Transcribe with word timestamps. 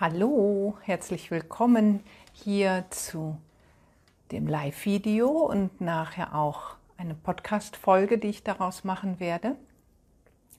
Hallo, 0.00 0.76
herzlich 0.82 1.32
willkommen 1.32 2.04
hier 2.32 2.84
zu 2.90 3.36
dem 4.30 4.46
Live-Video 4.46 5.28
und 5.28 5.80
nachher 5.80 6.36
auch 6.36 6.76
eine 6.96 7.16
Podcast-Folge, 7.16 8.18
die 8.18 8.28
ich 8.28 8.44
daraus 8.44 8.84
machen 8.84 9.18
werde. 9.18 9.56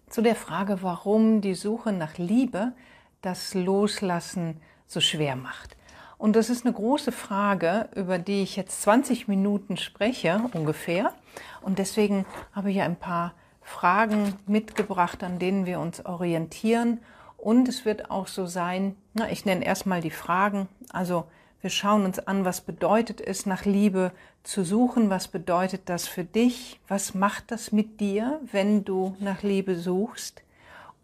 Zu 0.09 0.21
der 0.21 0.35
Frage, 0.35 0.83
warum 0.83 1.39
die 1.39 1.53
Suche 1.53 1.93
nach 1.93 2.17
Liebe 2.17 2.73
das 3.21 3.53
Loslassen 3.53 4.59
so 4.87 4.99
schwer 4.99 5.37
macht. 5.37 5.77
Und 6.17 6.35
das 6.35 6.49
ist 6.49 6.65
eine 6.65 6.73
große 6.75 7.13
Frage, 7.13 7.87
über 7.95 8.19
die 8.19 8.43
ich 8.43 8.57
jetzt 8.57 8.81
20 8.81 9.29
Minuten 9.29 9.77
spreche 9.77 10.49
ungefähr. 10.51 11.13
Und 11.61 11.79
deswegen 11.79 12.25
habe 12.51 12.71
ich 12.71 12.81
ein 12.81 12.97
paar 12.97 13.35
Fragen 13.61 14.33
mitgebracht, 14.47 15.23
an 15.23 15.39
denen 15.39 15.65
wir 15.65 15.79
uns 15.79 16.05
orientieren 16.05 16.99
und 17.41 17.69
es 17.69 17.85
wird 17.85 18.11
auch 18.11 18.27
so 18.27 18.45
sein, 18.45 18.95
ich 19.27 19.45
nenne 19.45 19.65
erstmal 19.65 20.01
die 20.01 20.11
Fragen. 20.11 20.67
Also 20.91 21.25
wir 21.61 21.69
schauen 21.69 22.05
uns 22.05 22.19
an, 22.19 22.45
was 22.45 22.61
bedeutet 22.61 23.19
es, 23.19 23.45
nach 23.45 23.65
Liebe 23.65 24.11
zu 24.43 24.63
suchen? 24.63 25.09
Was 25.09 25.27
bedeutet 25.27 25.89
das 25.89 26.07
für 26.07 26.23
dich? 26.23 26.79
Was 26.87 27.13
macht 27.13 27.51
das 27.51 27.71
mit 27.71 27.99
dir, 27.99 28.39
wenn 28.51 28.85
du 28.85 29.15
nach 29.19 29.43
Liebe 29.43 29.75
suchst? 29.75 30.41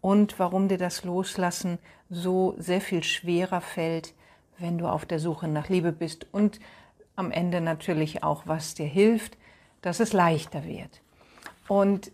Und 0.00 0.38
warum 0.38 0.68
dir 0.68 0.78
das 0.78 1.04
Loslassen 1.04 1.78
so 2.08 2.54
sehr 2.58 2.80
viel 2.80 3.02
schwerer 3.02 3.60
fällt, 3.60 4.14
wenn 4.58 4.78
du 4.78 4.86
auf 4.86 5.04
der 5.04 5.18
Suche 5.18 5.48
nach 5.48 5.68
Liebe 5.68 5.92
bist? 5.92 6.26
Und 6.32 6.60
am 7.16 7.30
Ende 7.30 7.60
natürlich 7.60 8.22
auch, 8.22 8.42
was 8.46 8.74
dir 8.74 8.86
hilft, 8.86 9.36
dass 9.82 10.00
es 10.00 10.12
leichter 10.12 10.64
wird. 10.64 11.02
Und 11.68 12.12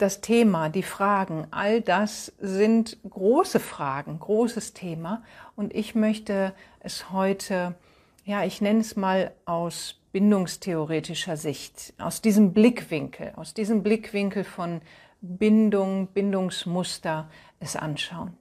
das 0.00 0.20
Thema, 0.20 0.68
die 0.68 0.82
Fragen, 0.82 1.46
all 1.50 1.80
das 1.80 2.32
sind 2.38 2.98
große 3.08 3.60
Fragen, 3.60 4.18
großes 4.18 4.72
Thema. 4.72 5.22
Und 5.56 5.74
ich 5.74 5.94
möchte 5.94 6.54
es 6.80 7.10
heute, 7.10 7.74
ja, 8.24 8.44
ich 8.44 8.60
nenne 8.60 8.80
es 8.80 8.96
mal 8.96 9.32
aus 9.44 10.00
bindungstheoretischer 10.12 11.36
Sicht, 11.36 11.92
aus 11.98 12.20
diesem 12.20 12.52
Blickwinkel, 12.52 13.32
aus 13.36 13.54
diesem 13.54 13.82
Blickwinkel 13.82 14.44
von 14.44 14.80
Bindung, 15.20 16.08
Bindungsmuster 16.08 17.28
es 17.60 17.76
anschauen. 17.76 18.36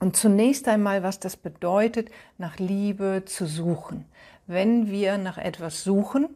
Und 0.00 0.16
zunächst 0.16 0.66
einmal, 0.68 1.02
was 1.02 1.20
das 1.20 1.36
bedeutet, 1.36 2.10
nach 2.38 2.58
Liebe 2.58 3.22
zu 3.26 3.46
suchen. 3.46 4.06
Wenn 4.46 4.90
wir 4.90 5.18
nach 5.18 5.38
etwas 5.38 5.84
suchen, 5.84 6.28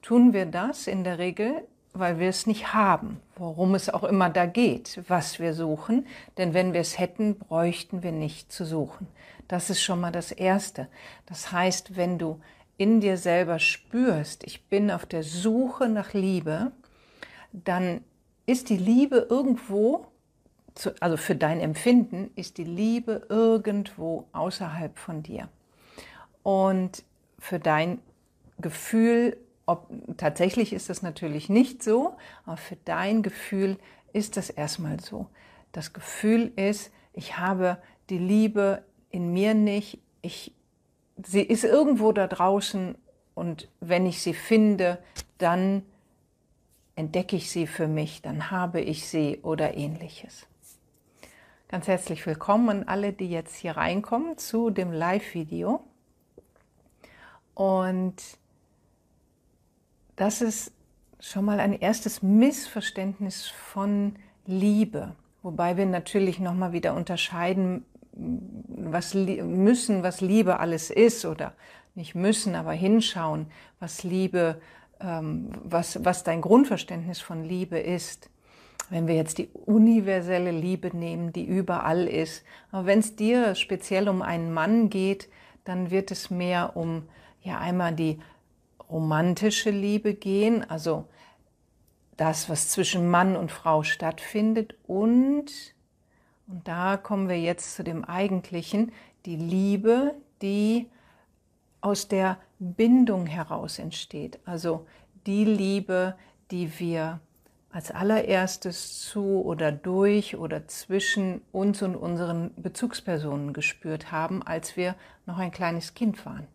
tun 0.00 0.32
wir 0.32 0.46
das 0.46 0.86
in 0.86 1.04
der 1.04 1.18
Regel 1.18 1.62
weil 1.94 2.18
wir 2.18 2.28
es 2.28 2.46
nicht 2.46 2.72
haben, 2.72 3.20
worum 3.36 3.74
es 3.74 3.90
auch 3.90 4.04
immer 4.04 4.30
da 4.30 4.46
geht, 4.46 5.02
was 5.08 5.38
wir 5.38 5.54
suchen. 5.54 6.06
Denn 6.38 6.54
wenn 6.54 6.72
wir 6.72 6.80
es 6.80 6.98
hätten, 6.98 7.38
bräuchten 7.38 8.02
wir 8.02 8.12
nicht 8.12 8.50
zu 8.50 8.64
suchen. 8.64 9.06
Das 9.48 9.68
ist 9.68 9.82
schon 9.82 10.00
mal 10.00 10.12
das 10.12 10.32
Erste. 10.32 10.88
Das 11.26 11.52
heißt, 11.52 11.96
wenn 11.96 12.18
du 12.18 12.40
in 12.78 13.00
dir 13.00 13.16
selber 13.16 13.58
spürst, 13.58 14.44
ich 14.44 14.64
bin 14.68 14.90
auf 14.90 15.04
der 15.04 15.22
Suche 15.22 15.88
nach 15.88 16.14
Liebe, 16.14 16.72
dann 17.52 18.02
ist 18.46 18.70
die 18.70 18.78
Liebe 18.78 19.26
irgendwo, 19.28 20.06
also 21.00 21.16
für 21.18 21.36
dein 21.36 21.60
Empfinden, 21.60 22.30
ist 22.34 22.56
die 22.56 22.64
Liebe 22.64 23.26
irgendwo 23.28 24.26
außerhalb 24.32 24.98
von 24.98 25.22
dir. 25.22 25.48
Und 26.42 27.04
für 27.38 27.58
dein 27.58 27.98
Gefühl 28.58 29.36
ob, 29.72 29.88
tatsächlich 30.16 30.72
ist 30.72 30.90
das 30.90 31.02
natürlich 31.02 31.48
nicht 31.48 31.82
so, 31.82 32.14
aber 32.44 32.56
für 32.56 32.76
dein 32.84 33.22
Gefühl 33.22 33.78
ist 34.12 34.36
das 34.36 34.50
erstmal 34.50 35.00
so. 35.00 35.26
Das 35.72 35.92
Gefühl 35.92 36.52
ist, 36.56 36.92
ich 37.12 37.38
habe 37.38 37.78
die 38.10 38.18
Liebe 38.18 38.84
in 39.10 39.32
mir 39.32 39.54
nicht, 39.54 39.98
ich, 40.20 40.52
sie 41.24 41.42
ist 41.42 41.64
irgendwo 41.64 42.12
da 42.12 42.26
draußen 42.26 42.96
und 43.34 43.68
wenn 43.80 44.06
ich 44.06 44.22
sie 44.22 44.34
finde, 44.34 44.98
dann 45.38 45.82
entdecke 46.94 47.36
ich 47.36 47.50
sie 47.50 47.66
für 47.66 47.88
mich, 47.88 48.22
dann 48.22 48.50
habe 48.50 48.80
ich 48.80 49.08
sie 49.08 49.38
oder 49.42 49.76
ähnliches. 49.76 50.46
Ganz 51.68 51.88
herzlich 51.88 52.26
willkommen 52.26 52.68
an 52.68 52.84
alle, 52.84 53.14
die 53.14 53.30
jetzt 53.30 53.56
hier 53.56 53.78
reinkommen 53.78 54.36
zu 54.36 54.68
dem 54.68 54.92
Live-Video. 54.92 55.82
Und 57.54 58.16
das 60.22 60.40
ist 60.40 60.70
schon 61.18 61.44
mal 61.44 61.58
ein 61.58 61.72
erstes 61.72 62.22
Missverständnis 62.22 63.48
von 63.48 64.14
Liebe, 64.46 65.16
wobei 65.42 65.76
wir 65.76 65.84
natürlich 65.84 66.38
noch 66.38 66.54
mal 66.54 66.72
wieder 66.72 66.94
unterscheiden 66.94 67.84
was 68.12 69.14
müssen, 69.14 70.04
was 70.04 70.20
Liebe 70.20 70.60
alles 70.60 70.90
ist 70.90 71.24
oder 71.24 71.54
nicht 71.96 72.14
müssen, 72.14 72.54
aber 72.54 72.70
hinschauen, 72.70 73.46
was 73.80 74.04
Liebe, 74.04 74.60
ähm, 75.00 75.50
was, 75.64 76.04
was 76.04 76.22
dein 76.22 76.40
Grundverständnis 76.40 77.20
von 77.20 77.42
Liebe 77.42 77.80
ist. 77.80 78.30
Wenn 78.90 79.08
wir 79.08 79.16
jetzt 79.16 79.38
die 79.38 79.48
universelle 79.48 80.52
Liebe 80.52 80.96
nehmen, 80.96 81.32
die 81.32 81.46
überall 81.46 82.06
ist, 82.06 82.44
aber 82.70 82.86
wenn 82.86 83.00
es 83.00 83.16
dir 83.16 83.56
speziell 83.56 84.08
um 84.08 84.22
einen 84.22 84.52
Mann 84.52 84.88
geht, 84.88 85.28
dann 85.64 85.90
wird 85.90 86.12
es 86.12 86.30
mehr 86.30 86.76
um 86.76 87.08
ja 87.42 87.58
einmal 87.58 87.92
die 87.92 88.20
romantische 88.92 89.70
Liebe 89.70 90.14
gehen, 90.14 90.68
also 90.68 91.06
das, 92.16 92.48
was 92.48 92.68
zwischen 92.68 93.10
Mann 93.10 93.36
und 93.36 93.50
Frau 93.50 93.82
stattfindet 93.82 94.74
und, 94.86 95.46
und 96.46 96.68
da 96.68 96.96
kommen 96.96 97.28
wir 97.28 97.40
jetzt 97.40 97.74
zu 97.74 97.82
dem 97.82 98.04
eigentlichen, 98.04 98.92
die 99.24 99.36
Liebe, 99.36 100.14
die 100.42 100.88
aus 101.80 102.06
der 102.06 102.38
Bindung 102.58 103.26
heraus 103.26 103.78
entsteht. 103.78 104.38
Also 104.44 104.86
die 105.26 105.44
Liebe, 105.44 106.14
die 106.50 106.78
wir 106.78 107.20
als 107.72 107.90
allererstes 107.90 109.00
zu 109.00 109.42
oder 109.42 109.72
durch 109.72 110.36
oder 110.36 110.68
zwischen 110.68 111.40
uns 111.52 111.80
und 111.82 111.96
unseren 111.96 112.52
Bezugspersonen 112.56 113.54
gespürt 113.54 114.12
haben, 114.12 114.42
als 114.42 114.76
wir 114.76 114.94
noch 115.26 115.38
ein 115.38 115.50
kleines 115.50 115.94
Kind 115.94 116.24
waren. 116.26 116.46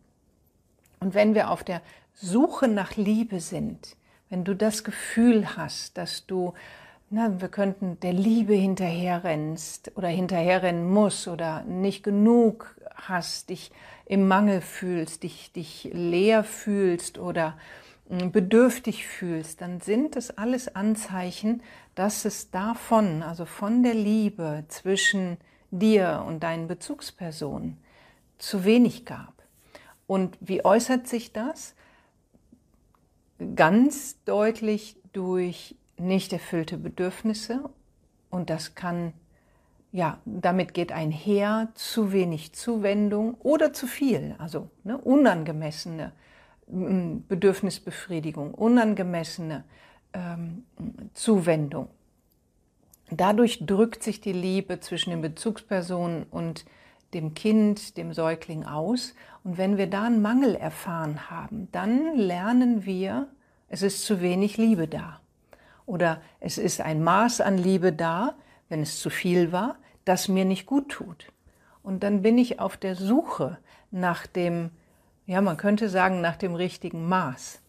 Und 1.00 1.14
wenn 1.14 1.34
wir 1.34 1.50
auf 1.50 1.64
der 1.64 1.82
Suche 2.20 2.66
nach 2.66 2.96
Liebe 2.96 3.38
sind, 3.38 3.96
wenn 4.28 4.42
du 4.42 4.56
das 4.56 4.82
Gefühl 4.82 5.56
hast, 5.56 5.96
dass 5.96 6.26
du, 6.26 6.52
na, 7.10 7.40
wir 7.40 7.48
könnten 7.48 8.00
der 8.00 8.12
Liebe 8.12 8.54
hinterherrennst 8.54 9.92
oder 9.94 10.08
hinterherrennen 10.08 10.90
musst 10.90 11.28
oder 11.28 11.62
nicht 11.62 12.02
genug 12.02 12.74
hast, 12.96 13.50
dich 13.50 13.70
im 14.04 14.26
Mangel 14.26 14.62
fühlst, 14.62 15.22
dich, 15.22 15.52
dich 15.52 15.90
leer 15.92 16.42
fühlst 16.42 17.18
oder 17.18 17.56
hm, 18.08 18.32
bedürftig 18.32 19.06
fühlst, 19.06 19.60
dann 19.60 19.80
sind 19.80 20.16
es 20.16 20.36
alles 20.36 20.74
Anzeichen, 20.74 21.62
dass 21.94 22.24
es 22.24 22.50
davon, 22.50 23.22
also 23.22 23.44
von 23.44 23.84
der 23.84 23.94
Liebe 23.94 24.64
zwischen 24.66 25.36
dir 25.70 26.24
und 26.26 26.42
deinen 26.42 26.66
Bezugspersonen, 26.66 27.78
zu 28.38 28.64
wenig 28.64 29.04
gab. 29.04 29.34
Und 30.08 30.36
wie 30.40 30.64
äußert 30.64 31.06
sich 31.06 31.32
das? 31.32 31.76
Ganz 33.54 34.22
deutlich 34.24 34.96
durch 35.12 35.76
nicht 35.96 36.32
erfüllte 36.32 36.78
Bedürfnisse 36.78 37.68
und 38.30 38.50
das 38.50 38.74
kann, 38.74 39.12
ja, 39.92 40.18
damit 40.24 40.74
geht 40.74 40.92
einher 40.92 41.68
zu 41.74 42.12
wenig 42.12 42.52
Zuwendung 42.52 43.34
oder 43.34 43.72
zu 43.72 43.86
viel, 43.86 44.34
also 44.38 44.70
ne, 44.84 44.98
unangemessene 44.98 46.12
mm, 46.68 47.18
Bedürfnisbefriedigung, 47.28 48.54
unangemessene 48.54 49.64
ähm, 50.12 50.64
Zuwendung. 51.14 51.88
Dadurch 53.10 53.64
drückt 53.64 54.02
sich 54.02 54.20
die 54.20 54.32
Liebe 54.32 54.80
zwischen 54.80 55.10
den 55.10 55.22
Bezugspersonen 55.22 56.24
und 56.24 56.66
dem 57.14 57.32
Kind, 57.34 57.96
dem 57.96 58.12
Säugling 58.12 58.64
aus. 58.64 59.14
Und 59.48 59.56
wenn 59.56 59.78
wir 59.78 59.86
da 59.86 60.04
einen 60.04 60.20
Mangel 60.20 60.54
erfahren 60.56 61.30
haben, 61.30 61.68
dann 61.72 62.18
lernen 62.18 62.84
wir, 62.84 63.28
es 63.70 63.80
ist 63.80 64.04
zu 64.04 64.20
wenig 64.20 64.58
Liebe 64.58 64.86
da. 64.86 65.22
Oder 65.86 66.20
es 66.38 66.58
ist 66.58 66.82
ein 66.82 67.02
Maß 67.02 67.40
an 67.40 67.56
Liebe 67.56 67.94
da, 67.94 68.34
wenn 68.68 68.82
es 68.82 69.00
zu 69.00 69.08
viel 69.08 69.50
war, 69.50 69.76
das 70.04 70.28
mir 70.28 70.44
nicht 70.44 70.66
gut 70.66 70.90
tut. 70.90 71.32
Und 71.82 72.02
dann 72.02 72.20
bin 72.20 72.36
ich 72.36 72.60
auf 72.60 72.76
der 72.76 72.94
Suche 72.94 73.56
nach 73.90 74.26
dem, 74.26 74.68
ja, 75.24 75.40
man 75.40 75.56
könnte 75.56 75.88
sagen, 75.88 76.20
nach 76.20 76.36
dem 76.36 76.54
richtigen 76.54 77.08
Maß. 77.08 77.62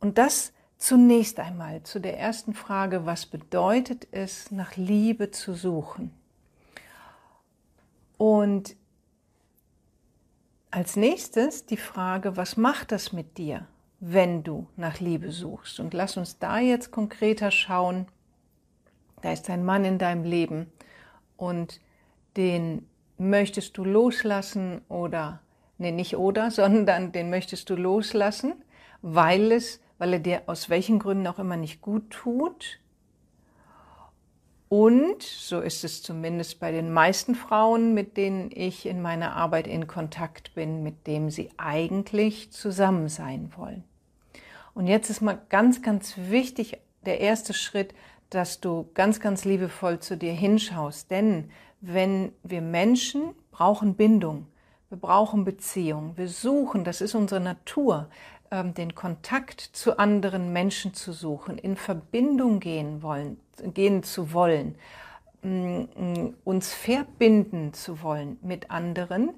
Und 0.00 0.18
das 0.18 0.52
zunächst 0.76 1.38
einmal 1.38 1.84
zu 1.84 2.00
der 2.00 2.18
ersten 2.18 2.52
Frage, 2.52 3.06
was 3.06 3.26
bedeutet 3.26 4.08
es, 4.10 4.50
nach 4.50 4.74
Liebe 4.74 5.30
zu 5.30 5.54
suchen? 5.54 6.10
Und 8.18 8.74
als 10.74 10.96
nächstes 10.96 11.66
die 11.66 11.76
Frage, 11.76 12.36
was 12.36 12.56
macht 12.56 12.90
das 12.90 13.12
mit 13.12 13.38
dir, 13.38 13.68
wenn 14.00 14.42
du 14.42 14.66
nach 14.76 14.98
Liebe 14.98 15.30
suchst? 15.30 15.78
Und 15.78 15.94
lass 15.94 16.16
uns 16.16 16.40
da 16.40 16.58
jetzt 16.58 16.90
konkreter 16.90 17.52
schauen. 17.52 18.08
Da 19.22 19.30
ist 19.30 19.48
ein 19.50 19.64
Mann 19.64 19.84
in 19.84 19.98
deinem 19.98 20.24
Leben 20.24 20.72
und 21.36 21.80
den 22.36 22.88
möchtest 23.18 23.78
du 23.78 23.84
loslassen 23.84 24.80
oder, 24.88 25.38
nee, 25.78 25.92
nicht 25.92 26.16
oder, 26.16 26.50
sondern 26.50 27.12
den 27.12 27.30
möchtest 27.30 27.70
du 27.70 27.76
loslassen, 27.76 28.54
weil 29.00 29.52
es, 29.52 29.80
weil 29.98 30.14
er 30.14 30.18
dir 30.18 30.42
aus 30.46 30.70
welchen 30.70 30.98
Gründen 30.98 31.28
auch 31.28 31.38
immer 31.38 31.56
nicht 31.56 31.82
gut 31.82 32.10
tut. 32.10 32.80
Und, 34.68 35.22
so 35.22 35.60
ist 35.60 35.84
es 35.84 36.02
zumindest 36.02 36.58
bei 36.58 36.72
den 36.72 36.92
meisten 36.92 37.34
Frauen, 37.34 37.94
mit 37.94 38.16
denen 38.16 38.50
ich 38.52 38.86
in 38.86 39.02
meiner 39.02 39.36
Arbeit 39.36 39.66
in 39.66 39.86
Kontakt 39.86 40.54
bin, 40.54 40.82
mit 40.82 41.06
dem 41.06 41.30
sie 41.30 41.50
eigentlich 41.56 42.50
zusammen 42.50 43.08
sein 43.08 43.52
wollen. 43.56 43.84
Und 44.74 44.86
jetzt 44.86 45.10
ist 45.10 45.20
mal 45.20 45.38
ganz, 45.50 45.82
ganz 45.82 46.14
wichtig, 46.16 46.78
der 47.06 47.20
erste 47.20 47.54
Schritt, 47.54 47.94
dass 48.30 48.60
du 48.60 48.88
ganz, 48.94 49.20
ganz 49.20 49.44
liebevoll 49.44 50.00
zu 50.00 50.16
dir 50.16 50.32
hinschaust. 50.32 51.10
Denn 51.10 51.50
wenn 51.80 52.32
wir 52.42 52.60
Menschen 52.60 53.34
brauchen 53.52 53.94
Bindung, 53.94 54.46
wir 54.88 54.98
brauchen 54.98 55.44
Beziehung, 55.44 56.12
wir 56.16 56.28
suchen, 56.28 56.84
das 56.84 57.00
ist 57.00 57.14
unsere 57.14 57.40
Natur, 57.40 58.08
den 58.62 58.94
Kontakt 58.94 59.60
zu 59.60 59.98
anderen 59.98 60.52
Menschen 60.52 60.94
zu 60.94 61.12
suchen, 61.12 61.58
in 61.58 61.76
Verbindung 61.76 62.60
gehen 62.60 63.02
wollen, 63.02 63.38
gehen 63.74 64.02
zu 64.02 64.32
wollen, 64.32 64.76
uns 66.44 66.72
verbinden 66.72 67.74
zu 67.74 68.02
wollen 68.02 68.38
mit 68.42 68.70
anderen 68.70 69.30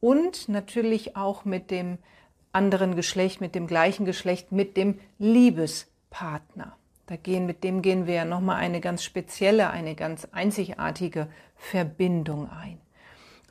und 0.00 0.48
natürlich 0.48 1.16
auch 1.16 1.44
mit 1.44 1.70
dem 1.70 1.98
anderen 2.52 2.96
Geschlecht, 2.96 3.40
mit 3.40 3.54
dem 3.54 3.66
gleichen 3.66 4.04
Geschlecht, 4.04 4.52
mit 4.52 4.76
dem 4.76 4.98
Liebespartner. 5.18 6.76
Da 7.06 7.16
gehen, 7.16 7.46
mit 7.46 7.64
dem 7.64 7.82
gehen 7.82 8.06
wir 8.06 8.14
ja 8.14 8.24
nochmal 8.24 8.56
eine 8.56 8.80
ganz 8.80 9.04
spezielle, 9.04 9.70
eine 9.70 9.94
ganz 9.94 10.28
einzigartige 10.32 11.28
Verbindung 11.56 12.50
ein. 12.50 12.78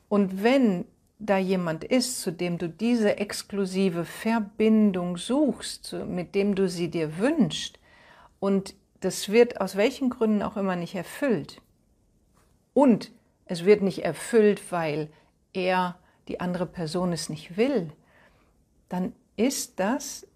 Und 0.10 0.44
wenn 0.44 0.86
da 1.24 1.38
jemand 1.38 1.84
ist, 1.84 2.22
zu 2.22 2.32
dem 2.32 2.58
du 2.58 2.68
diese 2.68 3.18
exklusive 3.18 4.06
Verbindung 4.06 5.18
suchst, 5.18 5.94
mit 6.08 6.34
dem 6.34 6.56
du 6.56 6.68
sie 6.68 6.90
dir 6.90 7.20
wünschst, 7.20 7.80
und 8.40 8.74
das 9.02 9.30
wird 9.30 9.62
aus 9.62 9.76
welchen 9.76 10.10
Gründen 10.10 10.42
auch 10.42 10.58
immer 10.58 10.76
nicht 10.76 10.96
erfüllt, 10.96 11.62
und 12.74 13.12
es 13.46 13.66
wird 13.66 13.82
nicht 13.82 14.04
erfüllt, 14.04 14.72
weil 14.72 15.10
er, 15.54 16.00
die 16.28 16.40
andere 16.40 16.66
Person 16.66 17.12
es 17.12 17.30
nicht 17.30 17.58
will, 17.58 17.92
dann 18.90 19.14
ist 19.36 19.80
das, 19.80 20.28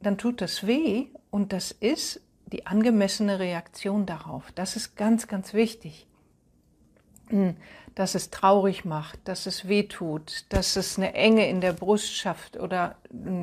dann 0.00 0.16
tut 0.16 0.40
das 0.40 0.66
weh 0.66 1.08
und 1.30 1.52
das 1.52 1.72
ist 1.72 2.20
die 2.46 2.66
angemessene 2.66 3.38
Reaktion 3.38 4.06
darauf. 4.06 4.52
Das 4.52 4.76
ist 4.76 4.96
ganz, 4.96 5.26
ganz 5.28 5.52
wichtig. 5.52 6.06
Dass 7.94 8.14
es 8.14 8.30
traurig 8.30 8.84
macht, 8.84 9.18
dass 9.24 9.46
es 9.46 9.68
weh 9.68 9.84
tut, 9.84 10.44
dass 10.48 10.76
es 10.76 10.96
eine 10.96 11.14
Enge 11.14 11.48
in 11.48 11.60
der 11.60 11.72
Brust 11.72 12.14
schafft 12.14 12.56
oder 12.56 12.96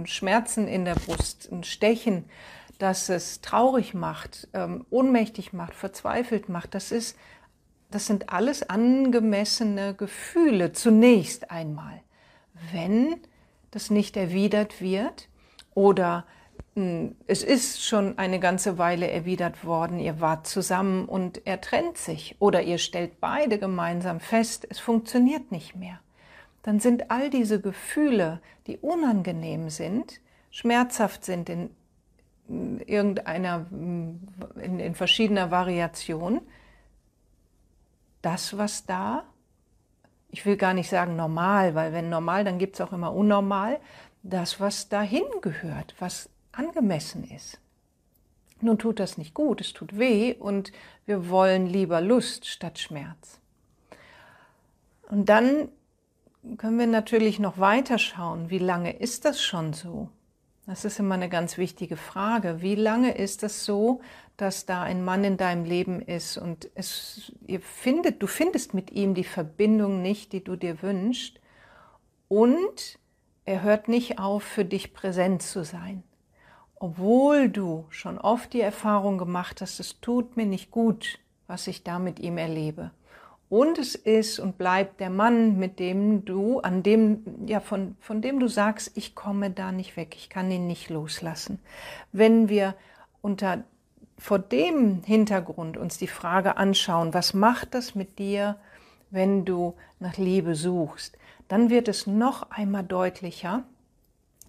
Schmerzen 0.05 0.67
in 0.67 0.85
der 0.85 0.95
Brust, 0.95 1.49
ein 1.51 1.63
Stechen, 1.63 2.25
dass 2.79 3.09
es 3.09 3.41
traurig 3.41 3.93
macht, 3.93 4.47
ähm, 4.53 4.85
ohnmächtig 4.89 5.53
macht, 5.53 5.73
verzweifelt 5.73 6.49
macht. 6.49 6.75
Das 6.75 6.91
ist, 6.91 7.17
das 7.91 8.05
sind 8.05 8.29
alles 8.31 8.69
angemessene 8.69 9.93
Gefühle 9.95 10.73
zunächst 10.73 11.51
einmal. 11.51 12.01
Wenn 12.71 13.17
das 13.71 13.89
nicht 13.89 14.17
erwidert 14.17 14.81
wird 14.81 15.27
oder 15.73 16.25
es 17.25 17.43
ist 17.43 17.83
schon 17.83 18.17
eine 18.17 18.39
ganze 18.39 18.77
Weile 18.77 19.09
erwidert 19.09 19.65
worden, 19.65 19.99
ihr 19.99 20.21
wart 20.21 20.45
zusammen 20.45 21.05
und 21.05 21.45
er 21.45 21.59
trennt 21.59 21.97
sich 21.97 22.35
oder 22.39 22.61
ihr 22.61 22.77
stellt 22.77 23.19
beide 23.19 23.57
gemeinsam 23.57 24.19
fest, 24.19 24.67
es 24.69 24.79
funktioniert 24.79 25.51
nicht 25.51 25.75
mehr. 25.75 25.99
Dann 26.61 26.79
sind 26.79 27.09
all 27.09 27.29
diese 27.29 27.59
Gefühle, 27.59 28.41
die 28.67 28.77
unangenehm 28.77 29.69
sind, 29.69 30.21
schmerzhaft 30.51 31.25
sind 31.25 31.49
in 31.49 31.69
irgendeiner, 32.47 33.65
in, 33.71 34.79
in 34.79 34.95
verschiedener 34.95 35.49
Variation, 35.51 36.41
das, 38.21 38.57
was 38.57 38.85
da, 38.85 39.23
ich 40.29 40.45
will 40.45 40.57
gar 40.57 40.73
nicht 40.73 40.89
sagen 40.89 41.15
normal, 41.15 41.75
weil 41.75 41.93
wenn 41.93 42.09
normal, 42.09 42.43
dann 42.43 42.59
gibt 42.59 42.75
es 42.75 42.81
auch 42.81 42.93
immer 42.93 43.13
unnormal, 43.13 43.79
das, 44.23 44.59
was 44.59 44.89
dahin 44.89 45.23
gehört, 45.41 45.95
was 45.99 46.29
angemessen 46.57 47.23
ist. 47.23 47.59
Nun 48.59 48.79
tut 48.79 48.99
das 48.99 49.17
nicht 49.17 49.33
gut, 49.33 49.61
es 49.61 49.73
tut 49.73 49.99
weh 49.99 50.33
und 50.33 50.71
wir 51.05 51.29
wollen 51.29 51.67
lieber 51.67 52.01
Lust 52.01 52.47
statt 52.47 52.79
Schmerz. 52.79 53.39
Und 55.09 55.29
dann 55.29 55.69
können 56.57 56.79
wir 56.79 56.87
natürlich 56.87 57.39
noch 57.39 57.59
weiter 57.59 57.99
schauen, 57.99 58.49
wie 58.49 58.57
lange 58.57 58.97
ist 58.97 59.25
das 59.25 59.41
schon 59.41 59.73
so? 59.73 60.09
Das 60.65 60.83
ist 60.83 60.99
immer 60.99 61.15
eine 61.15 61.29
ganz 61.29 61.57
wichtige 61.57 61.95
Frage. 61.95 62.61
Wie 62.61 62.75
lange 62.75 63.15
ist 63.15 63.43
das 63.43 63.63
so, 63.63 64.01
dass 64.35 64.65
da 64.65 64.83
ein 64.83 65.05
Mann 65.05 65.23
in 65.23 65.37
deinem 65.37 65.63
Leben 65.63 66.01
ist 66.01 66.37
und 66.37 66.69
es, 66.75 67.31
ihr 67.45 67.61
findet, 67.61 68.21
du 68.21 68.27
findest 68.27 68.73
mit 68.73 68.91
ihm 68.91 69.13
die 69.13 69.23
Verbindung 69.23 70.01
nicht, 70.01 70.33
die 70.33 70.43
du 70.43 70.55
dir 70.55 70.81
wünschst 70.81 71.39
und 72.27 72.99
er 73.45 73.61
hört 73.61 73.87
nicht 73.87 74.19
auf, 74.19 74.43
für 74.43 74.65
dich 74.65 74.93
präsent 74.93 75.41
zu 75.41 75.63
sein 75.63 76.03
obwohl 76.79 77.49
du 77.49 77.85
schon 77.89 78.17
oft 78.17 78.53
die 78.53 78.61
Erfahrung 78.61 79.17
gemacht 79.17 79.61
hast, 79.61 79.79
es 79.79 79.99
tut 80.01 80.37
mir 80.37 80.45
nicht 80.45 80.71
gut, 80.71 81.19
was 81.47 81.67
ich 81.67 81.83
da 81.83 81.99
mit 81.99 82.19
ihm 82.19 82.37
erlebe. 82.37 82.91
Und 83.49 83.77
es 83.77 83.95
ist 83.95 84.39
und 84.39 84.57
bleibt 84.57 84.99
der 84.99 85.09
Mann, 85.09 85.57
mit 85.57 85.79
dem 85.79 86.25
du, 86.25 86.59
an 86.59 86.83
dem, 86.83 87.23
ja, 87.45 87.61
von, 87.61 87.95
von 88.01 88.21
dem 88.21 88.39
du 88.39 88.49
sagst, 88.49 88.91
ich 88.95 89.15
komme 89.15 89.51
da 89.51 89.71
nicht 89.71 89.95
weg, 89.95 90.15
ich 90.17 90.29
kann 90.29 90.51
ihn 90.51 90.67
nicht 90.67 90.89
loslassen. 90.89 91.59
Wenn 92.11 92.49
wir 92.49 92.75
unter, 93.21 93.63
vor 94.17 94.39
dem 94.39 95.01
Hintergrund 95.03 95.77
uns 95.77 95.97
die 95.97 96.07
Frage 96.07 96.57
anschauen, 96.57 97.13
was 97.13 97.33
macht 97.33 97.73
das 97.73 97.95
mit 97.95 98.19
dir, 98.19 98.57
wenn 99.11 99.45
du 99.45 99.75
nach 99.99 100.17
Liebe 100.17 100.55
suchst, 100.55 101.17
dann 101.47 101.69
wird 101.69 101.87
es 101.87 102.05
noch 102.05 102.51
einmal 102.51 102.83
deutlicher, 102.83 103.63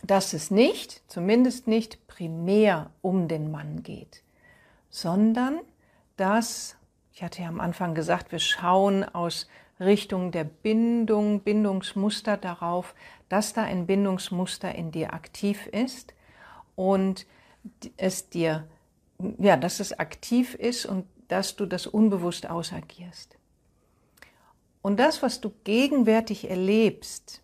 dass 0.03 0.33
es 0.33 0.51
nicht, 0.51 1.03
zumindest 1.09 1.67
nicht 1.67 2.07
primär 2.07 2.91
um 3.03 3.29
den 3.29 3.51
Mann 3.51 3.83
geht, 3.83 4.23
sondern 4.91 5.61
dass, 6.17 6.77
ich 7.13 7.23
hatte 7.23 7.43
ja 7.43 7.49
am 7.49 7.61
Anfang 7.61 7.95
gesagt, 7.95 8.33
wir 8.33 8.39
schauen 8.39 9.05
aus 9.05 9.49
Richtung 9.81 10.33
der 10.33 10.45
Bindung, 10.45 11.41
Bindungsmuster 11.41 12.37
darauf, 12.37 12.95
dass 13.29 13.53
da 13.53 13.63
ein 13.63 13.87
Bindungsmuster 13.87 14.75
in 14.75 14.91
dir 14.91 15.13
aktiv 15.13 15.67
ist 15.67 16.15
und 16.75 17.27
es 17.97 18.29
dir, 18.31 18.67
ja, 19.39 19.57
dass 19.57 19.81
es 19.81 19.99
aktiv 19.99 20.55
ist 20.55 20.87
und 20.87 21.07
dass 21.29 21.57
du 21.57 21.67
das 21.67 21.87
unbewusst 21.87 22.49
ausagierst. 22.49 23.37
Und 24.83 24.99
das, 24.99 25.23
was 25.23 25.41
du 25.41 25.53
gegenwärtig 25.65 26.49
erlebst, 26.49 27.43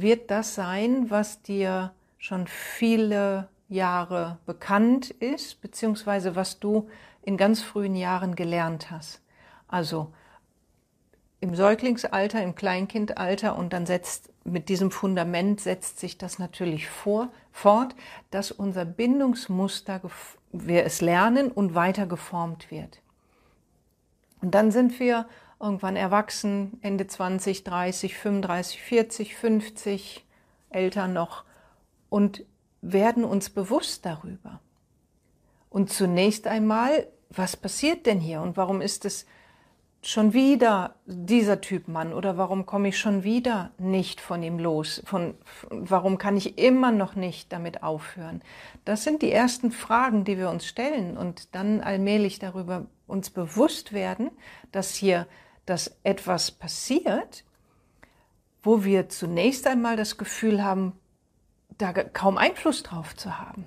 wird 0.00 0.30
das 0.30 0.54
sein, 0.54 1.10
was 1.10 1.42
dir 1.42 1.92
schon 2.16 2.46
viele 2.46 3.48
Jahre 3.68 4.38
bekannt 4.46 5.10
ist, 5.10 5.60
beziehungsweise 5.60 6.34
was 6.34 6.58
du 6.58 6.88
in 7.22 7.36
ganz 7.36 7.62
frühen 7.62 7.94
Jahren 7.94 8.34
gelernt 8.34 8.90
hast. 8.90 9.20
Also 9.68 10.12
im 11.40 11.54
Säuglingsalter, 11.54 12.42
im 12.42 12.54
Kleinkindalter 12.54 13.56
und 13.56 13.74
dann 13.74 13.84
setzt 13.84 14.30
mit 14.44 14.68
diesem 14.68 14.90
Fundament 14.90 15.60
setzt 15.60 16.00
sich 16.00 16.18
das 16.18 16.38
natürlich 16.38 16.88
vor, 16.88 17.28
fort, 17.52 17.94
dass 18.30 18.50
unser 18.50 18.84
Bindungsmuster, 18.84 20.00
wir 20.52 20.84
es 20.84 21.00
lernen 21.00 21.52
und 21.52 21.74
weiter 21.74 22.06
geformt 22.06 22.70
wird. 22.70 23.00
Und 24.40 24.54
dann 24.54 24.70
sind 24.70 24.98
wir 24.98 25.26
irgendwann 25.62 25.96
erwachsen, 25.96 26.78
Ende 26.82 27.06
20, 27.06 27.64
30, 27.64 28.18
35, 28.18 28.82
40, 28.82 29.36
50, 29.36 30.26
älter 30.70 31.06
noch 31.06 31.44
und 32.10 32.44
werden 32.82 33.24
uns 33.24 33.48
bewusst 33.48 34.04
darüber. 34.04 34.60
Und 35.70 35.90
zunächst 35.90 36.46
einmal, 36.46 37.06
was 37.30 37.56
passiert 37.56 38.06
denn 38.06 38.20
hier 38.20 38.42
und 38.42 38.56
warum 38.56 38.82
ist 38.82 39.04
es 39.04 39.24
schon 40.04 40.32
wieder 40.32 40.96
dieser 41.06 41.60
Typ 41.60 41.86
Mann 41.86 42.12
oder 42.12 42.36
warum 42.36 42.66
komme 42.66 42.88
ich 42.88 42.98
schon 42.98 43.22
wieder 43.22 43.70
nicht 43.78 44.20
von 44.20 44.42
ihm 44.42 44.58
los? 44.58 45.00
Von, 45.06 45.34
warum 45.70 46.18
kann 46.18 46.36
ich 46.36 46.58
immer 46.58 46.90
noch 46.90 47.14
nicht 47.14 47.52
damit 47.52 47.84
aufhören? 47.84 48.42
Das 48.84 49.04
sind 49.04 49.22
die 49.22 49.30
ersten 49.30 49.70
Fragen, 49.70 50.24
die 50.24 50.38
wir 50.38 50.50
uns 50.50 50.66
stellen 50.66 51.16
und 51.16 51.54
dann 51.54 51.80
allmählich 51.80 52.40
darüber 52.40 52.86
uns 53.06 53.30
bewusst 53.30 53.92
werden, 53.92 54.30
dass 54.72 54.94
hier 54.94 55.28
dass 55.66 55.96
etwas 56.02 56.50
passiert, 56.50 57.44
wo 58.62 58.84
wir 58.84 59.08
zunächst 59.08 59.66
einmal 59.66 59.96
das 59.96 60.18
Gefühl 60.18 60.62
haben, 60.62 60.92
da 61.78 61.92
kaum 61.92 62.38
Einfluss 62.38 62.82
drauf 62.82 63.16
zu 63.16 63.38
haben. 63.38 63.66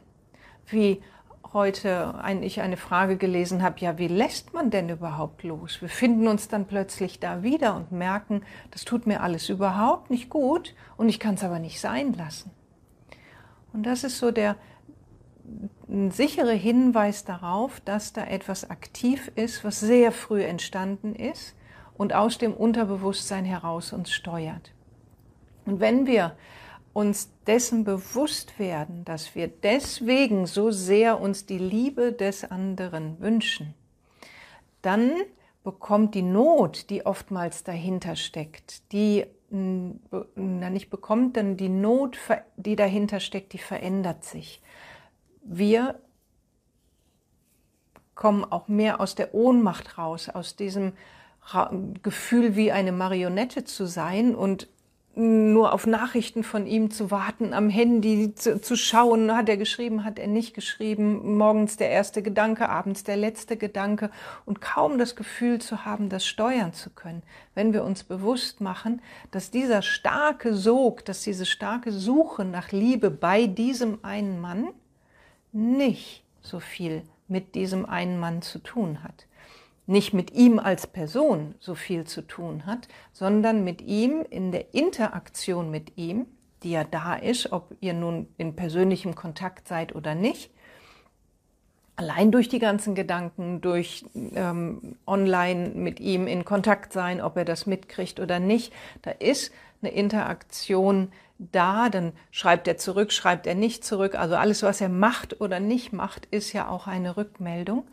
Wie 0.67 1.01
heute 1.53 2.15
ein, 2.21 2.43
ich 2.43 2.61
eine 2.61 2.77
Frage 2.77 3.17
gelesen 3.17 3.63
habe, 3.63 3.79
ja, 3.79 3.97
wie 3.97 4.07
lässt 4.07 4.53
man 4.53 4.71
denn 4.71 4.89
überhaupt 4.89 5.43
los? 5.43 5.81
Wir 5.81 5.89
finden 5.89 6.27
uns 6.27 6.47
dann 6.47 6.65
plötzlich 6.65 7.19
da 7.19 7.43
wieder 7.43 7.75
und 7.75 7.91
merken, 7.91 8.43
das 8.71 8.83
tut 8.83 9.07
mir 9.07 9.21
alles 9.21 9.49
überhaupt 9.49 10.09
nicht 10.09 10.29
gut 10.29 10.75
und 10.97 11.09
ich 11.09 11.19
kann 11.19 11.35
es 11.35 11.43
aber 11.43 11.59
nicht 11.59 11.79
sein 11.79 12.13
lassen. 12.13 12.51
Und 13.73 13.83
das 13.83 14.03
ist 14.03 14.19
so 14.19 14.31
der 14.31 14.55
sichere 16.09 16.53
Hinweis 16.53 17.23
darauf, 17.23 17.79
dass 17.79 18.13
da 18.13 18.25
etwas 18.25 18.69
aktiv 18.69 19.31
ist, 19.35 19.63
was 19.63 19.79
sehr 19.79 20.11
früh 20.11 20.43
entstanden 20.43 21.15
ist 21.15 21.55
und 21.97 22.13
aus 22.13 22.37
dem 22.37 22.53
Unterbewusstsein 22.53 23.45
heraus 23.45 23.93
uns 23.93 24.11
steuert. 24.11 24.71
Und 25.65 25.79
wenn 25.79 26.05
wir 26.05 26.35
uns 26.93 27.29
dessen 27.45 27.83
bewusst 27.83 28.57
werden, 28.59 29.03
dass 29.05 29.35
wir 29.35 29.47
deswegen 29.47 30.45
so 30.45 30.71
sehr 30.71 31.19
uns 31.19 31.45
die 31.45 31.57
Liebe 31.57 32.13
des 32.13 32.49
anderen 32.49 33.19
wünschen, 33.19 33.73
dann 34.81 35.11
bekommt 35.63 36.15
die 36.15 36.21
Not, 36.21 36.89
die 36.89 37.05
oftmals 37.05 37.63
dahinter 37.63 38.15
steckt, 38.15 38.91
die 38.93 39.25
na 39.49 40.69
nicht 40.69 40.89
bekommt, 40.89 41.37
dann 41.37 41.55
die 41.55 41.69
Not, 41.69 42.17
die 42.57 42.75
dahinter 42.75 43.19
steckt, 43.19 43.53
die 43.53 43.57
verändert 43.57 44.23
sich. 44.23 44.61
Wir 45.43 45.99
kommen 48.15 48.43
auch 48.43 48.67
mehr 48.67 48.99
aus 49.01 49.15
der 49.15 49.33
Ohnmacht 49.33 49.97
raus, 49.97 50.29
aus 50.29 50.55
diesem 50.55 50.93
Gefühl, 52.01 52.55
wie 52.55 52.71
eine 52.71 52.91
Marionette 52.91 53.65
zu 53.65 53.85
sein 53.85 54.35
und 54.35 54.67
nur 55.17 55.71
auf 55.71 55.87
Nachrichten 55.87 56.43
von 56.43 56.67
ihm 56.67 56.91
zu 56.91 57.09
warten, 57.09 57.53
am 57.53 57.69
Handy 57.69 58.35
zu, 58.35 58.59
zu, 58.59 58.75
schauen, 58.75 59.33
hat 59.33 59.47
er 59.47 59.55
geschrieben, 59.55 60.03
hat 60.03 60.19
er 60.19 60.27
nicht 60.27 60.53
geschrieben, 60.53 61.37
morgens 61.37 61.77
der 61.77 61.89
erste 61.89 62.21
Gedanke, 62.21 62.67
abends 62.67 63.05
der 63.05 63.15
letzte 63.15 63.55
Gedanke 63.55 64.11
und 64.45 64.59
kaum 64.59 64.97
das 64.97 65.15
Gefühl 65.15 65.59
zu 65.59 65.85
haben, 65.85 66.09
das 66.09 66.25
steuern 66.25 66.73
zu 66.73 66.89
können. 66.89 67.23
Wenn 67.53 67.71
wir 67.71 67.85
uns 67.85 68.03
bewusst 68.03 68.59
machen, 68.59 69.01
dass 69.31 69.51
dieser 69.51 69.81
starke 69.81 70.53
Sog, 70.53 71.05
dass 71.05 71.21
diese 71.21 71.45
starke 71.45 71.93
Suche 71.93 72.43
nach 72.43 72.71
Liebe 72.73 73.09
bei 73.09 73.47
diesem 73.47 73.99
einen 74.03 74.41
Mann 74.41 74.67
nicht 75.53 76.25
so 76.41 76.59
viel 76.59 77.03
mit 77.29 77.55
diesem 77.55 77.85
einen 77.85 78.19
Mann 78.19 78.41
zu 78.41 78.59
tun 78.59 79.01
hat 79.01 79.25
nicht 79.87 80.13
mit 80.13 80.31
ihm 80.31 80.59
als 80.59 80.87
Person 80.87 81.55
so 81.59 81.75
viel 81.75 82.05
zu 82.05 82.21
tun 82.21 82.65
hat, 82.65 82.87
sondern 83.13 83.63
mit 83.63 83.81
ihm 83.81 84.25
in 84.29 84.51
der 84.51 84.73
Interaktion 84.73 85.69
mit 85.69 85.97
ihm, 85.97 86.25
die 86.63 86.71
ja 86.71 86.83
da 86.83 87.15
ist, 87.15 87.51
ob 87.51 87.75
ihr 87.81 87.93
nun 87.93 88.27
in 88.37 88.55
persönlichem 88.55 89.15
Kontakt 89.15 89.67
seid 89.67 89.93
oder 89.93 90.15
nicht. 90.15 90.51
Allein 91.97 92.31
durch 92.31 92.49
die 92.49 92.59
ganzen 92.59 92.95
Gedanken, 92.95 93.61
durch 93.61 94.03
ähm, 94.15 94.97
online 95.05 95.69
mit 95.69 95.99
ihm 95.99 96.27
in 96.27 96.43
Kontakt 96.43 96.91
sein, 96.91 97.21
ob 97.21 97.37
er 97.37 97.45
das 97.45 97.67
mitkriegt 97.67 98.19
oder 98.19 98.39
nicht, 98.39 98.73
da 99.03 99.11
ist 99.11 99.51
eine 99.81 99.91
Interaktion 99.91 101.11
da, 101.37 101.89
dann 101.89 102.13
schreibt 102.31 102.67
er 102.67 102.77
zurück, 102.77 103.11
schreibt 103.11 103.45
er 103.45 103.55
nicht 103.55 103.83
zurück. 103.83 104.15
Also 104.15 104.35
alles, 104.35 104.63
was 104.63 104.81
er 104.81 104.89
macht 104.89 105.39
oder 105.39 105.59
nicht 105.59 105.93
macht, 105.93 106.25
ist 106.31 106.51
ja 106.53 106.67
auch 106.67 106.87
eine 106.87 107.15
Rückmeldung 107.17 107.85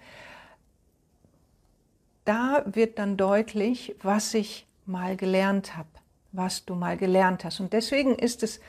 da 2.25 2.65
wird 2.67 2.99
dann 2.99 3.17
deutlich, 3.17 3.95
was 4.03 4.35
ich 4.35 4.67
mal 4.87 5.17
gelernt 5.17 5.77
habe, 5.77 5.89
was 6.33 6.65
du 6.65 6.75
mal 6.75 6.97
gelernt 6.97 7.45
hast. 7.45 7.61
Und 7.61 7.73
deswegen 7.73 8.15
ist 8.15 8.43
es 8.43 8.61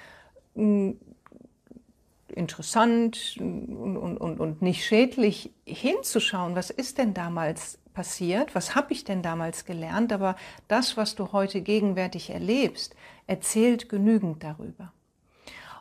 mm, 0.55 0.91
interessant 2.27 3.35
und, 3.39 4.17
und, 4.17 4.39
und 4.39 4.61
nicht 4.61 4.85
schädlich 4.85 5.51
hinzuschauen, 5.65 6.55
was 6.55 6.69
ist 6.69 6.97
denn 6.97 7.13
damals 7.13 7.79
passiert, 7.93 8.55
was 8.55 8.75
habe 8.75 8.93
ich 8.93 9.03
denn 9.03 9.21
damals 9.21 9.65
gelernt, 9.65 10.11
aber 10.11 10.35
das, 10.67 10.97
was 10.97 11.15
du 11.15 11.31
heute 11.31 11.61
gegenwärtig 11.61 12.31
erlebst, 12.31 12.95
erzählt 13.27 13.87
genügend 13.87 14.43
darüber. 14.43 14.91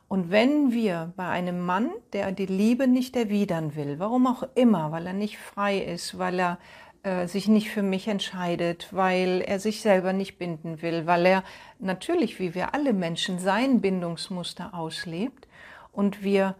Und 0.09 0.31
wenn 0.31 0.73
wir 0.73 1.15
bei 1.17 1.27
einem 1.27 1.65
Mann, 1.65 1.91
der 2.13 2.33
die 2.33 2.45
Liebe 2.45 2.87
nicht 2.87 3.17
erwidern 3.17 3.75
will, 3.75 3.99
warum 3.99 4.27
auch 4.27 4.43
immer, 4.55 4.93
weil 4.93 5.07
er 5.07 5.15
nicht 5.15 5.39
frei 5.39 5.79
ist, 5.79 6.19
weil 6.19 6.39
er 6.39 6.59
äh, 7.03 7.27
sich 7.27 7.49
nicht 7.49 7.71
für 7.71 7.83
mich 7.83 8.09
entscheidet, 8.09 8.89
weil 8.93 9.41
er 9.41 9.59
sich 9.59 9.81
selber 9.81 10.13
nicht 10.13 10.39
binden 10.39 10.83
will, 10.83 11.07
weil 11.07 11.27
er 11.27 11.45
natürlich, 11.79 12.39
wie 12.39 12.55
wir 12.55 12.75
alle 12.75 12.93
Menschen, 12.93 13.39
sein 13.39 13.81
Bindungsmuster 13.81 14.75
auslebt 14.75 15.49
und 15.93 16.23
wir 16.23 16.55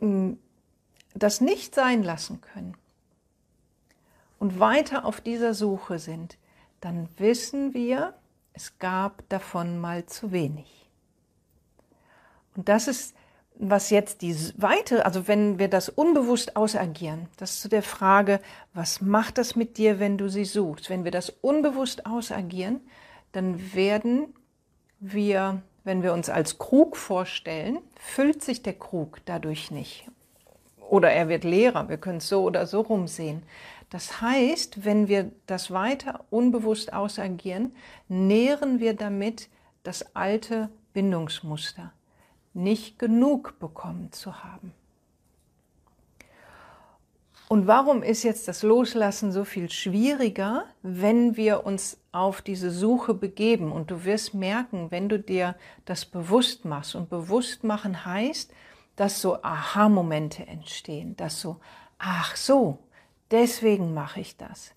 mh, 0.00 0.06
hm, 0.06 0.38
das 1.14 1.40
nicht 1.40 1.74
sein 1.74 2.02
lassen 2.02 2.40
können 2.40 2.74
und 4.38 4.58
weiter 4.58 5.04
auf 5.04 5.20
dieser 5.20 5.54
Suche 5.54 5.98
sind, 5.98 6.36
dann 6.80 7.08
wissen 7.16 7.74
wir, 7.74 8.14
es 8.54 8.78
gab 8.78 9.28
davon 9.28 9.78
mal 9.78 10.06
zu 10.06 10.32
wenig. 10.32 10.90
Und 12.56 12.68
das 12.68 12.88
ist 12.88 13.14
was 13.56 13.90
jetzt 13.90 14.22
die 14.22 14.36
weitere, 14.56 15.00
also 15.02 15.28
wenn 15.28 15.58
wir 15.58 15.68
das 15.68 15.88
unbewusst 15.88 16.56
ausagieren, 16.56 17.28
das 17.36 17.60
zu 17.60 17.68
der 17.68 17.82
Frage, 17.82 18.40
was 18.74 19.00
macht 19.00 19.38
das 19.38 19.56
mit 19.56 19.78
dir, 19.78 20.00
wenn 20.00 20.18
du 20.18 20.28
sie 20.28 20.44
suchst? 20.44 20.90
Wenn 20.90 21.04
wir 21.04 21.10
das 21.10 21.30
unbewusst 21.30 22.06
ausagieren, 22.06 22.80
dann 23.32 23.74
werden 23.74 24.34
wir, 24.98 25.62
wenn 25.84 26.02
wir 26.02 26.12
uns 26.12 26.28
als 26.28 26.58
Krug 26.58 26.96
vorstellen, 26.96 27.78
füllt 27.96 28.42
sich 28.42 28.62
der 28.62 28.74
Krug 28.74 29.18
dadurch 29.26 29.70
nicht. 29.70 30.06
Oder 30.80 31.12
er 31.12 31.28
wird 31.28 31.44
leerer, 31.44 31.88
wir 31.88 31.98
können 31.98 32.18
es 32.18 32.28
so 32.28 32.42
oder 32.42 32.66
so 32.66 32.80
rumsehen. 32.80 33.42
Das 33.90 34.20
heißt, 34.20 34.84
wenn 34.84 35.08
wir 35.08 35.30
das 35.46 35.70
weiter 35.70 36.24
unbewusst 36.30 36.92
ausagieren, 36.92 37.74
nähren 38.08 38.80
wir 38.80 38.94
damit 38.94 39.48
das 39.82 40.14
alte 40.14 40.70
Bindungsmuster 40.92 41.92
nicht 42.54 42.98
genug 42.98 43.58
bekommen 43.58 44.12
zu 44.12 44.42
haben. 44.42 44.72
Und 47.48 47.66
warum 47.66 48.02
ist 48.02 48.22
jetzt 48.22 48.48
das 48.48 48.62
Loslassen 48.62 49.30
so 49.30 49.44
viel 49.44 49.68
schwieriger, 49.68 50.64
wenn 50.82 51.36
wir 51.36 51.66
uns 51.66 51.98
auf 52.10 52.40
diese 52.40 52.70
Suche 52.70 53.12
begeben? 53.12 53.72
Und 53.72 53.90
du 53.90 54.04
wirst 54.06 54.32
merken, 54.32 54.90
wenn 54.90 55.10
du 55.10 55.18
dir 55.18 55.54
das 55.84 56.06
bewusst 56.06 56.64
machst. 56.64 56.94
Und 56.94 57.10
bewusst 57.10 57.62
machen 57.62 58.06
heißt, 58.06 58.50
dass 58.96 59.20
so 59.20 59.42
Aha-Momente 59.42 60.46
entstehen, 60.46 61.14
dass 61.16 61.42
so, 61.42 61.60
ach 61.98 62.36
so, 62.36 62.78
deswegen 63.30 63.92
mache 63.92 64.20
ich 64.20 64.38
das. 64.38 64.72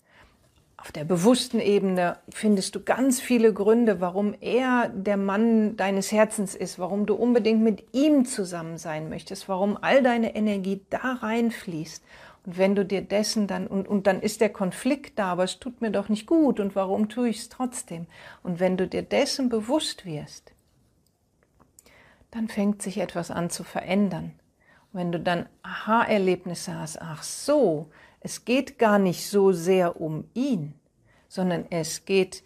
Auf 0.86 0.92
der 0.92 1.04
bewussten 1.04 1.58
Ebene 1.58 2.16
findest 2.28 2.76
du 2.76 2.80
ganz 2.80 3.20
viele 3.20 3.52
Gründe, 3.52 4.00
warum 4.00 4.36
er 4.40 4.88
der 4.88 5.16
Mann 5.16 5.76
deines 5.76 6.12
Herzens 6.12 6.54
ist, 6.54 6.78
warum 6.78 7.06
du 7.06 7.16
unbedingt 7.16 7.60
mit 7.60 7.92
ihm 7.92 8.24
zusammen 8.24 8.78
sein 8.78 9.08
möchtest, 9.08 9.48
warum 9.48 9.76
all 9.80 10.00
deine 10.04 10.36
Energie 10.36 10.86
da 10.88 11.14
reinfließt. 11.14 12.04
Und 12.44 12.56
wenn 12.56 12.76
du 12.76 12.84
dir 12.84 13.02
dessen 13.02 13.48
dann, 13.48 13.66
und, 13.66 13.88
und 13.88 14.06
dann 14.06 14.20
ist 14.20 14.40
der 14.40 14.50
Konflikt 14.50 15.18
da, 15.18 15.32
aber 15.32 15.42
es 15.42 15.58
tut 15.58 15.80
mir 15.80 15.90
doch 15.90 16.08
nicht 16.08 16.24
gut 16.24 16.60
und 16.60 16.76
warum 16.76 17.08
tue 17.08 17.30
ich 17.30 17.38
es 17.38 17.48
trotzdem? 17.48 18.06
Und 18.44 18.60
wenn 18.60 18.76
du 18.76 18.86
dir 18.86 19.02
dessen 19.02 19.48
bewusst 19.48 20.06
wirst, 20.06 20.52
dann 22.30 22.46
fängt 22.46 22.80
sich 22.80 22.98
etwas 22.98 23.32
an 23.32 23.50
zu 23.50 23.64
verändern. 23.64 24.34
Und 24.92 25.00
wenn 25.00 25.10
du 25.10 25.18
dann 25.18 25.48
Aha-Erlebnisse 25.64 26.78
hast, 26.78 27.02
ach 27.02 27.24
so, 27.24 27.90
es 28.26 28.44
geht 28.44 28.80
gar 28.80 28.98
nicht 28.98 29.30
so 29.30 29.52
sehr 29.52 30.00
um 30.00 30.24
ihn, 30.34 30.74
sondern 31.28 31.64
es 31.70 32.06
geht 32.06 32.42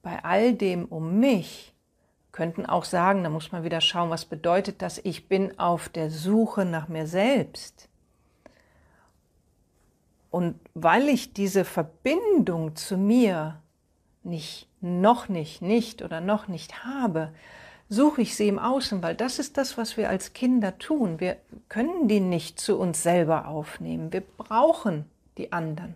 bei 0.00 0.22
all 0.22 0.54
dem 0.54 0.84
um 0.84 1.18
mich. 1.18 1.74
könnten 2.30 2.66
auch 2.66 2.84
sagen, 2.84 3.24
da 3.24 3.30
muss 3.30 3.50
man 3.50 3.64
wieder 3.64 3.80
schauen, 3.80 4.10
was 4.10 4.26
bedeutet 4.26 4.80
das? 4.80 5.00
Ich 5.02 5.28
bin 5.28 5.58
auf 5.58 5.88
der 5.88 6.08
Suche 6.08 6.64
nach 6.64 6.86
mir 6.86 7.08
selbst. 7.08 7.88
Und 10.30 10.54
weil 10.74 11.08
ich 11.08 11.32
diese 11.32 11.64
Verbindung 11.64 12.76
zu 12.76 12.96
mir 12.96 13.60
nicht, 14.22 14.68
noch 14.80 15.28
nicht, 15.28 15.62
nicht 15.62 16.02
oder 16.02 16.20
noch 16.20 16.46
nicht 16.46 16.84
habe, 16.84 17.32
suche 17.88 18.22
ich 18.22 18.36
sie 18.36 18.46
im 18.46 18.60
Außen, 18.60 19.02
weil 19.02 19.16
das 19.16 19.40
ist 19.40 19.56
das, 19.56 19.76
was 19.78 19.96
wir 19.96 20.08
als 20.08 20.32
Kinder 20.32 20.78
tun. 20.78 21.18
Wir 21.18 21.38
können 21.68 22.06
die 22.06 22.20
nicht 22.20 22.60
zu 22.60 22.78
uns 22.78 23.02
selber 23.02 23.48
aufnehmen. 23.48 24.12
Wir 24.12 24.20
brauchen 24.22 25.06
die 25.38 25.52
anderen. 25.52 25.94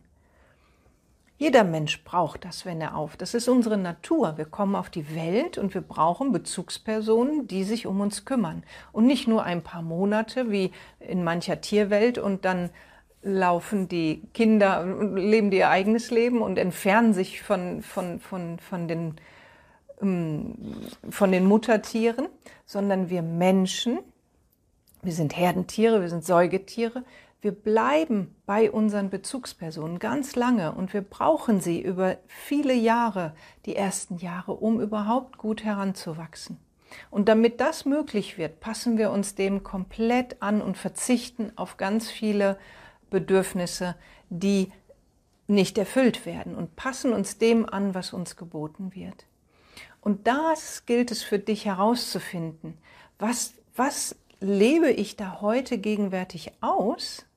Jeder 1.38 1.62
Mensch 1.62 2.02
braucht 2.02 2.44
das, 2.44 2.66
wenn 2.66 2.80
er 2.80 2.96
auf. 2.96 3.16
Das 3.16 3.32
ist 3.32 3.48
unsere 3.48 3.76
Natur. 3.76 4.36
Wir 4.36 4.44
kommen 4.44 4.74
auf 4.74 4.90
die 4.90 5.14
Welt 5.14 5.56
und 5.56 5.72
wir 5.72 5.82
brauchen 5.82 6.32
Bezugspersonen, 6.32 7.46
die 7.46 7.62
sich 7.62 7.86
um 7.86 8.00
uns 8.00 8.24
kümmern. 8.24 8.64
Und 8.90 9.06
nicht 9.06 9.28
nur 9.28 9.44
ein 9.44 9.62
paar 9.62 9.82
Monate 9.82 10.50
wie 10.50 10.72
in 10.98 11.22
mancher 11.22 11.60
Tierwelt 11.60 12.18
und 12.18 12.44
dann 12.44 12.70
laufen 13.22 13.86
die 13.88 14.22
Kinder, 14.34 14.84
leben 14.84 15.52
ihr 15.52 15.70
eigenes 15.70 16.10
Leben 16.10 16.42
und 16.42 16.58
entfernen 16.58 17.14
sich 17.14 17.40
von, 17.40 17.82
von, 17.82 18.18
von, 18.18 18.58
von, 18.58 18.88
den, 18.88 19.14
ähm, 20.02 20.54
von 21.08 21.30
den 21.30 21.44
Muttertieren, 21.44 22.28
sondern 22.66 23.10
wir 23.10 23.22
Menschen, 23.22 24.00
wir 25.02 25.12
sind 25.12 25.36
Herdentiere, 25.36 26.00
wir 26.00 26.08
sind 26.08 26.24
Säugetiere, 26.24 27.04
Wir 27.40 27.52
bleiben 27.52 28.34
bei 28.46 28.68
unseren 28.70 29.10
Bezugspersonen 29.10 30.00
ganz 30.00 30.34
lange 30.34 30.72
und 30.72 30.92
wir 30.92 31.02
brauchen 31.02 31.60
sie 31.60 31.80
über 31.80 32.18
viele 32.26 32.74
Jahre, 32.74 33.32
die 33.64 33.76
ersten 33.76 34.16
Jahre, 34.16 34.54
um 34.54 34.80
überhaupt 34.80 35.38
gut 35.38 35.62
heranzuwachsen. 35.62 36.58
Und 37.10 37.28
damit 37.28 37.60
das 37.60 37.84
möglich 37.84 38.38
wird, 38.38 38.58
passen 38.58 38.98
wir 38.98 39.12
uns 39.12 39.36
dem 39.36 39.62
komplett 39.62 40.42
an 40.42 40.60
und 40.60 40.76
verzichten 40.76 41.52
auf 41.56 41.76
ganz 41.76 42.10
viele 42.10 42.58
Bedürfnisse, 43.10 43.94
die 44.30 44.72
nicht 45.46 45.78
erfüllt 45.78 46.26
werden 46.26 46.56
und 46.56 46.74
passen 46.74 47.12
uns 47.12 47.38
dem 47.38 47.68
an, 47.68 47.94
was 47.94 48.12
uns 48.12 48.36
geboten 48.36 48.94
wird. 48.94 49.26
Und 50.00 50.26
das 50.26 50.86
gilt 50.86 51.12
es 51.12 51.22
für 51.22 51.38
dich 51.38 51.66
herauszufinden. 51.66 52.78
Was, 53.18 53.54
was 53.76 54.16
lebe 54.40 54.90
ich 54.90 55.16
da 55.16 55.40
heute 55.40 55.78
gegenwärtig 55.78 56.52
aus? 56.60 57.27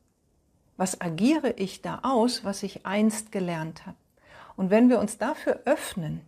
Was 0.82 1.00
agiere 1.00 1.54
ich 1.58 1.84
da 1.84 2.00
aus, 2.02 2.44
was 2.44 2.64
ich 2.64 2.88
einst 2.88 3.32
gelernt 3.32 3.86
habe? 3.86 3.98
Und 4.56 4.72
wenn 4.72 4.90
wir 4.90 4.98
uns 4.98 5.20
dafür 5.20 5.60
öffnen, 5.66 6.22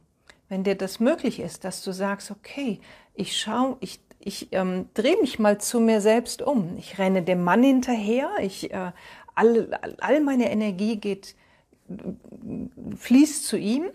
wenn 0.48 0.64
dir 0.64 0.76
das 0.76 1.00
möglich 1.00 1.40
ist, 1.40 1.64
dass 1.64 1.82
du 1.84 1.92
sagst, 1.92 2.30
okay, 2.30 2.80
ich 3.16 3.36
schaue, 3.36 3.78
ich, 3.80 4.00
ich 4.20 4.50
ähm, 4.52 4.90
drehe 4.94 5.20
mich 5.20 5.40
mal 5.40 5.60
zu 5.60 5.80
mir 5.80 6.02
selbst 6.02 6.44
um. 6.44 6.78
Ich 6.78 7.00
renne 7.00 7.24
dem 7.24 7.44
Mann 7.44 7.64
hinterher, 7.64 8.30
ich, 8.42 8.72
äh, 8.72 8.92
all, 9.34 9.80
all 10.00 10.22
meine 10.22 10.52
Energie 10.52 10.98
geht, 10.98 11.36
fließt 12.96 13.48
zu 13.48 13.58
ihm 13.58 13.86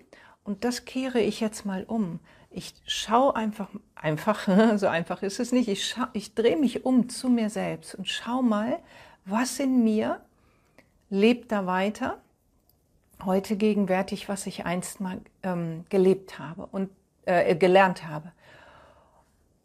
und 0.42 0.64
das 0.64 0.84
kehre 0.84 1.20
ich 1.20 1.38
jetzt 1.38 1.66
mal 1.66 1.84
um. 1.84 2.18
Ich 2.50 2.74
schaue 2.84 3.36
einfach, 3.36 3.68
einfach, 3.94 4.48
so 4.76 4.88
einfach 4.88 5.22
ist 5.22 5.38
es 5.38 5.52
nicht, 5.52 5.68
ich, 5.68 5.94
ich 6.14 6.34
drehe 6.34 6.56
mich 6.56 6.84
um 6.84 7.08
zu 7.08 7.28
mir 7.28 7.48
selbst 7.48 7.94
und 7.94 8.08
schau 8.08 8.42
mal, 8.42 8.80
was 9.24 9.60
in 9.60 9.84
mir 9.84 10.20
lebt 11.10 11.52
da 11.52 11.66
weiter, 11.66 12.18
heute 13.24 13.56
gegenwärtig, 13.56 14.28
was 14.28 14.46
ich 14.46 14.64
einst 14.64 15.00
mal 15.00 15.20
ähm, 15.42 15.84
gelebt 15.88 16.38
habe 16.38 16.66
und 16.66 16.90
äh, 17.24 17.54
gelernt 17.56 18.06
habe. 18.06 18.32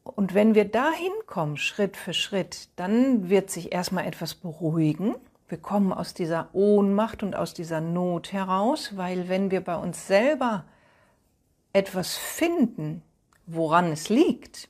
Und 0.03 0.33
wenn 0.33 0.53
wir 0.53 0.65
da 0.65 0.91
hinkommen, 0.91 1.57
Schritt 1.57 1.95
für 1.95 2.13
Schritt, 2.13 2.67
dann 2.75 3.29
wird 3.29 3.49
sich 3.49 3.71
erstmal 3.71 4.05
etwas 4.05 4.35
beruhigen. 4.35 5.15
Wir 5.47 5.57
kommen 5.57 5.93
aus 5.93 6.13
dieser 6.13 6.49
Ohnmacht 6.53 7.23
und 7.23 7.35
aus 7.35 7.53
dieser 7.53 7.79
Not 7.79 8.33
heraus, 8.33 8.97
weil 8.97 9.29
wenn 9.29 9.49
wir 9.49 9.61
bei 9.61 9.75
uns 9.75 10.07
selber 10.07 10.65
etwas 11.71 12.17
finden, 12.17 13.01
woran 13.45 13.91
es 13.91 14.09
liegt, 14.09 14.69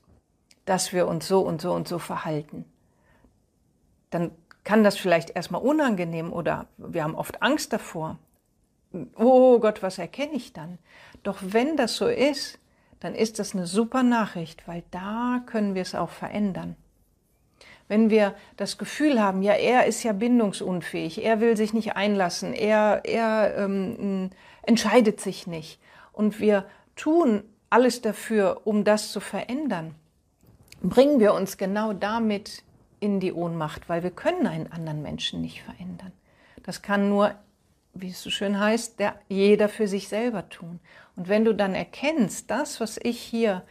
dass 0.65 0.93
wir 0.93 1.07
uns 1.07 1.27
so 1.27 1.41
und 1.41 1.61
so 1.61 1.73
und 1.73 1.87
so 1.87 1.99
verhalten, 1.99 2.65
dann 4.09 4.31
kann 4.63 4.83
das 4.83 4.97
vielleicht 4.97 5.31
erstmal 5.31 5.61
unangenehm 5.61 6.31
oder 6.31 6.67
wir 6.77 7.03
haben 7.03 7.15
oft 7.15 7.41
Angst 7.41 7.73
davor. 7.73 8.17
Oh 9.15 9.59
Gott, 9.59 9.81
was 9.83 9.97
erkenne 9.97 10.33
ich 10.33 10.53
dann? 10.53 10.77
Doch 11.23 11.39
wenn 11.41 11.75
das 11.77 11.95
so 11.95 12.07
ist, 12.07 12.59
dann 12.99 13.15
ist 13.15 13.39
das 13.39 13.53
eine 13.53 13.67
super 13.67 14.03
Nachricht, 14.03 14.67
weil 14.67 14.83
da 14.91 15.41
können 15.45 15.75
wir 15.75 15.81
es 15.81 15.95
auch 15.95 16.09
verändern. 16.09 16.75
Wenn 17.89 18.09
wir 18.09 18.33
das 18.55 18.77
Gefühl 18.77 19.21
haben, 19.21 19.41
ja, 19.41 19.53
er 19.53 19.85
ist 19.85 20.03
ja 20.03 20.13
bindungsunfähig, 20.13 21.23
er 21.23 21.41
will 21.41 21.57
sich 21.57 21.73
nicht 21.73 21.95
einlassen, 21.97 22.53
er, 22.53 23.01
er 23.03 23.57
ähm, 23.57 24.29
entscheidet 24.61 25.19
sich 25.19 25.47
nicht 25.47 25.79
und 26.13 26.39
wir 26.39 26.65
tun 26.95 27.43
alles 27.69 28.01
dafür, 28.01 28.61
um 28.63 28.83
das 28.83 29.11
zu 29.11 29.19
verändern, 29.19 29.95
bringen 30.81 31.19
wir 31.19 31.33
uns 31.33 31.57
genau 31.57 31.91
damit 31.91 32.63
in 33.03 33.19
die 33.19 33.33
Ohnmacht, 33.33 33.89
weil 33.89 34.03
wir 34.03 34.11
können 34.11 34.47
einen 34.47 34.71
anderen 34.71 35.01
Menschen 35.01 35.41
nicht 35.41 35.61
verändern. 35.61 36.13
Das 36.63 36.81
kann 36.81 37.09
nur 37.09 37.35
wie 37.93 38.09
es 38.09 38.21
so 38.21 38.29
schön 38.29 38.59
heißt, 38.59 38.99
der, 38.99 39.15
jeder 39.29 39.69
für 39.69 39.87
sich 39.87 40.07
selber 40.07 40.49
tun. 40.49 40.79
Und 41.15 41.27
wenn 41.27 41.45
du 41.45 41.53
dann 41.53 41.75
erkennst, 41.75 42.49
das, 42.49 42.79
was 42.79 42.99
ich 43.01 43.19
hier 43.19 43.63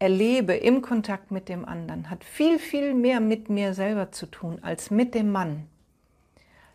erlebe 0.00 0.54
im 0.54 0.82
Kontakt 0.82 1.30
mit 1.30 1.48
dem 1.48 1.64
anderen, 1.64 2.10
hat 2.10 2.24
viel, 2.24 2.58
viel 2.58 2.94
mehr 2.94 3.20
mit 3.20 3.48
mir 3.48 3.74
selber 3.74 4.10
zu 4.10 4.26
tun 4.26 4.58
als 4.62 4.90
mit 4.90 5.14
dem 5.14 5.30
Mann, 5.30 5.68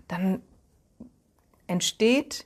dann 0.07 0.41
entsteht, 1.67 2.45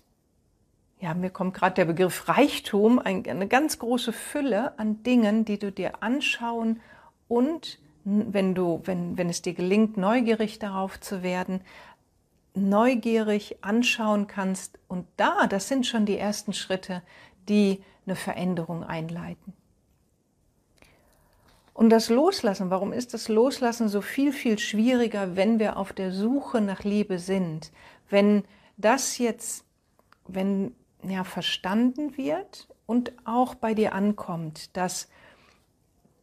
ja, 0.99 1.13
mir 1.13 1.29
kommt 1.29 1.53
gerade 1.53 1.75
der 1.75 1.85
Begriff 1.85 2.27
Reichtum, 2.27 2.97
eine 2.99 3.47
ganz 3.47 3.77
große 3.77 4.13
Fülle 4.13 4.77
an 4.79 5.03
Dingen, 5.03 5.45
die 5.45 5.59
du 5.59 5.71
dir 5.71 6.01
anschauen 6.01 6.79
und 7.27 7.79
wenn 8.09 8.55
du, 8.55 8.81
wenn, 8.85 9.17
wenn 9.17 9.29
es 9.29 9.41
dir 9.41 9.53
gelingt, 9.53 9.97
neugierig 9.97 10.59
darauf 10.59 10.99
zu 10.99 11.23
werden, 11.23 11.59
neugierig 12.53 13.57
anschauen 13.61 14.27
kannst. 14.27 14.79
Und 14.87 15.05
da, 15.17 15.45
das 15.47 15.67
sind 15.67 15.85
schon 15.85 16.05
die 16.05 16.17
ersten 16.17 16.53
Schritte, 16.53 17.01
die 17.49 17.83
eine 18.05 18.15
Veränderung 18.15 18.83
einleiten. 18.83 19.53
Und 21.73 21.89
das 21.89 22.09
Loslassen, 22.09 22.69
warum 22.69 22.93
ist 22.93 23.13
das 23.13 23.27
Loslassen 23.27 23.89
so 23.89 24.01
viel, 24.01 24.31
viel 24.31 24.57
schwieriger, 24.57 25.35
wenn 25.35 25.59
wir 25.59 25.77
auf 25.77 25.91
der 25.91 26.11
Suche 26.11 26.61
nach 26.61 26.83
Liebe 26.83 27.19
sind? 27.19 27.71
Wenn 28.09 28.45
das 28.77 29.17
jetzt, 29.17 29.65
wenn 30.27 30.73
ja 31.03 31.25
verstanden 31.25 32.17
wird 32.17 32.69
und 32.85 33.11
auch 33.25 33.53
bei 33.53 33.73
dir 33.73 33.93
ankommt, 33.93 34.75
dass 34.77 35.09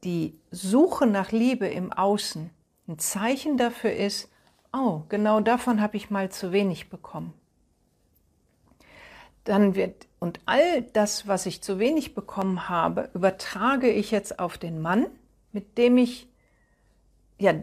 die 0.05 0.38
Suche 0.51 1.07
nach 1.07 1.33
Liebe 1.33 1.67
im 1.67 1.93
Außen 1.93 2.51
ein 2.87 2.99
Zeichen 2.99 3.57
dafür 3.57 3.93
ist, 3.93 4.31
oh, 4.73 5.03
genau 5.09 5.40
davon 5.40 5.81
habe 5.81 5.97
ich 5.97 6.11
mal 6.11 6.31
zu 6.31 6.53
wenig 6.53 6.90
bekommen. 6.90 7.33
Dann 9.45 9.75
wird, 9.75 10.07
und 10.21 10.40
all 10.47 10.83
das, 10.83 11.27
was 11.27 11.47
ich 11.47 11.62
zu 11.62 11.79
wenig 11.79 12.14
bekommen 12.14 12.69
habe, 12.69 13.11
übertrage 13.14 13.90
ich 13.90 14.11
jetzt 14.11 14.38
auf 14.38 14.59
den 14.59 14.81
Mann, 14.81 15.07
mit 15.53 15.79
dem 15.79 15.99
ich, 15.99 16.29
ja, 17.38 17.55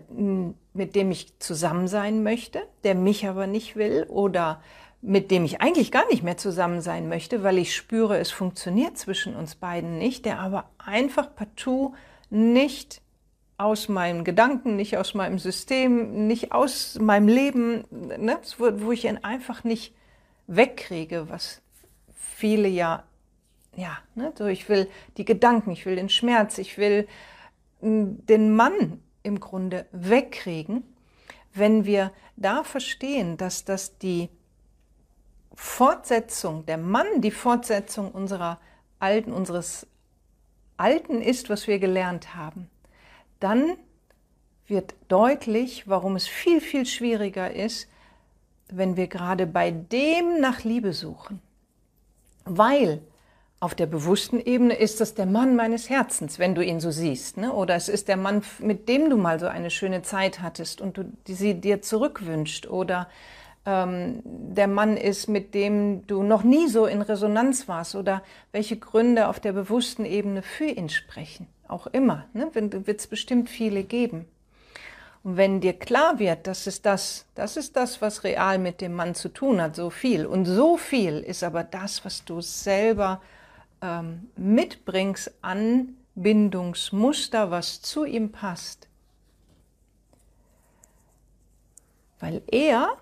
mit 0.74 0.96
dem 0.96 1.12
ich 1.12 1.38
zusammen 1.40 1.88
sein 1.88 2.24
möchte, 2.24 2.62
der 2.84 2.96
mich 2.96 3.28
aber 3.28 3.48
nicht 3.48 3.76
will 3.76 4.06
oder 4.10 4.62
mit 5.02 5.32
dem 5.32 5.44
ich 5.44 5.62
eigentlich 5.62 5.92
gar 5.92 6.08
nicht 6.08 6.22
mehr 6.22 6.38
zusammen 6.38 6.82
sein 6.82 7.10
möchte, 7.10 7.42
weil 7.42 7.58
ich 7.58 7.76
spüre, 7.76 8.20
es 8.20 8.30
funktioniert 8.30 8.98
zwischen 8.98 9.36
uns 9.36 9.56
beiden 9.56 9.98
nicht, 9.98 10.26
der 10.26 10.40
aber 10.40 10.70
einfach 10.78 11.34
partout 11.36 11.96
nicht 12.32 13.02
aus 13.58 13.90
meinen 13.90 14.24
Gedanken, 14.24 14.76
nicht 14.76 14.98
aus 14.98 15.14
meinem 15.14 15.38
System, 15.38 16.26
nicht 16.26 16.52
aus 16.52 16.98
meinem 17.00 17.28
Leben, 17.28 17.84
ne, 17.92 18.40
wo, 18.58 18.92
ich 18.92 19.06
ihn 19.06 19.18
einfach 19.18 19.64
nicht 19.64 19.94
wegkriege, 20.48 21.30
was 21.30 21.62
viele 22.16 22.68
ja, 22.68 23.04
ja, 23.76 23.98
ne, 24.16 24.34
so 24.36 24.48
ich 24.48 24.68
will 24.68 24.90
die 25.18 25.26
Gedanken, 25.26 25.72
ich 25.72 25.86
will 25.86 25.96
den 25.96 26.10
Schmerz, 26.10 26.58
ich 26.58 26.80
will 26.80 27.08
hm, 27.82 28.26
den 28.26 28.56
Mann 28.56 29.00
im 29.22 29.40
Grunde 29.40 29.86
wegkriegen, 29.92 30.84
wenn 31.54 31.86
wir 31.86 32.12
da 32.38 32.64
verstehen, 32.64 33.38
dass 33.38 33.66
das 33.66 34.00
die 34.00 34.30
Fortsetzung, 35.54 36.66
der 36.66 36.78
Mann 36.78 37.22
die 37.22 37.30
Fortsetzung 37.30 38.12
unserer 38.12 38.60
alten, 39.00 39.34
unseres 39.34 39.86
Alten 40.82 41.22
ist, 41.22 41.50
was 41.50 41.68
wir 41.68 41.80
gelernt 41.80 42.36
haben, 42.36 42.68
dann 43.40 43.78
wird 44.68 44.96
deutlich, 45.10 45.88
warum 45.88 46.16
es 46.16 46.28
viel, 46.28 46.60
viel 46.60 46.86
schwieriger 46.86 47.54
ist, 47.54 47.88
wenn 48.70 48.98
wir 48.98 49.08
gerade 49.08 49.46
bei 49.46 49.70
dem 49.70 50.40
nach 50.40 50.64
Liebe 50.64 50.94
suchen. 50.94 51.40
Weil 52.46 53.02
auf 53.60 53.76
der 53.76 53.86
bewussten 53.86 54.40
Ebene 54.40 54.74
ist 54.74 55.02
das 55.02 55.14
der 55.14 55.28
Mann 55.28 55.56
meines 55.56 55.88
Herzens, 55.88 56.40
wenn 56.40 56.56
du 56.56 56.66
ihn 56.66 56.80
so 56.80 56.90
siehst. 56.90 57.38
Ne? 57.38 57.54
Oder 57.54 57.76
es 57.76 57.90
ist 57.90 58.08
der 58.08 58.18
Mann, 58.18 58.42
mit 58.58 58.90
dem 58.90 59.12
du 59.12 59.18
mal 59.18 59.40
so 59.40 59.46
eine 59.46 59.70
schöne 59.70 60.02
Zeit 60.02 60.42
hattest 60.42 60.82
und 60.82 60.98
du 60.98 61.04
sie 61.28 61.54
dir 61.54 61.84
zurückwünscht. 61.84 62.66
Oder 62.66 63.08
ähm, 63.66 64.22
der 64.24 64.68
Mann 64.68 64.98
ist, 64.98 65.28
mit 65.28 65.54
dem 65.54 66.06
du 66.08 66.24
noch 66.24 66.44
nie 66.44 66.68
so 66.68 66.86
in 66.86 67.02
Resonanz 67.02 67.68
warst. 67.68 67.96
Oder 67.96 68.24
welche 68.52 68.78
Gründe 68.78 69.28
auf 69.28 69.40
der 69.40 69.54
bewussten 69.54 70.06
Ebene 70.06 70.42
für 70.42 70.66
ihn 70.66 70.90
sprechen 70.90 71.48
auch 71.72 71.88
immer, 71.88 72.26
ne, 72.34 72.50
wird 72.54 73.00
es 73.00 73.08
bestimmt 73.08 73.50
viele 73.50 73.84
geben. 73.84 74.28
Und 75.24 75.38
wenn 75.38 75.62
dir 75.62 75.74
klar 75.74 76.20
wird, 76.20 76.48
das 76.48 76.68
ist 76.68 76.86
das, 76.86 77.26
das 77.36 77.56
ist 77.56 77.76
das, 77.76 78.02
was 78.02 78.24
real 78.24 78.58
mit 78.58 78.82
dem 78.82 78.94
Mann 78.94 79.16
zu 79.16 79.30
tun 79.30 79.62
hat, 79.62 79.76
so 79.76 79.90
viel. 79.90 80.26
Und 80.26 80.46
so 80.46 80.78
viel 80.78 81.20
ist 81.20 81.44
aber 81.44 81.64
das, 81.64 82.04
was 82.04 82.26
du 82.26 82.42
selber 82.42 83.22
ähm, 83.82 84.30
mitbringst 84.36 85.32
an 85.42 85.96
Bindungsmuster, 86.16 87.52
was 87.52 87.82
zu 87.82 88.04
ihm 88.04 88.32
passt. 88.32 88.88
Weil 92.20 92.42
er, 92.48 92.98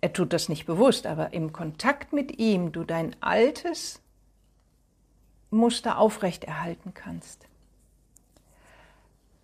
er 0.00 0.12
tut 0.12 0.32
das 0.32 0.48
nicht 0.48 0.66
bewusst, 0.66 1.06
aber 1.06 1.32
im 1.32 1.52
Kontakt 1.52 2.12
mit 2.12 2.38
ihm 2.38 2.72
du 2.72 2.84
dein 2.84 3.14
altes 3.20 4.00
Muster 5.50 5.98
aufrechterhalten 5.98 6.94
kannst. 6.94 7.46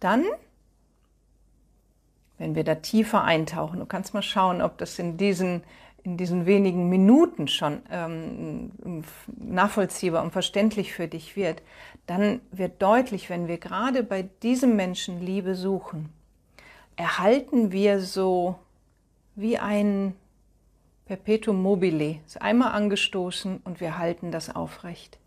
Dann 0.00 0.24
wenn 2.38 2.54
wir 2.54 2.64
da 2.64 2.76
tiefer 2.76 3.24
eintauchen, 3.24 3.80
du 3.80 3.86
kannst 3.86 4.14
mal 4.14 4.22
schauen, 4.22 4.60
ob 4.60 4.78
das 4.78 4.98
in 4.98 5.16
diesen, 5.16 5.62
in 6.02 6.16
diesen 6.16 6.46
wenigen 6.46 6.88
Minuten 6.88 7.48
schon 7.48 7.82
ähm, 7.90 8.70
nachvollziehbar 9.26 10.22
und 10.22 10.32
verständlich 10.32 10.92
für 10.92 11.08
dich 11.08 11.36
wird, 11.36 11.62
dann 12.06 12.40
wird 12.50 12.82
deutlich, 12.82 13.30
wenn 13.30 13.48
wir 13.48 13.58
gerade 13.58 14.02
bei 14.02 14.22
diesem 14.42 14.76
Menschen 14.76 15.20
Liebe 15.20 15.54
suchen, 15.54 16.10
erhalten 16.96 17.72
wir 17.72 18.00
so 18.00 18.56
wie 19.34 19.58
ein 19.58 20.14
Perpetuum 21.06 21.62
mobile, 21.62 22.18
ist 22.26 22.42
einmal 22.42 22.72
angestoßen 22.72 23.60
und 23.62 23.80
wir 23.80 23.96
halten 23.96 24.32
das 24.32 24.52
aufrecht. 24.52 25.20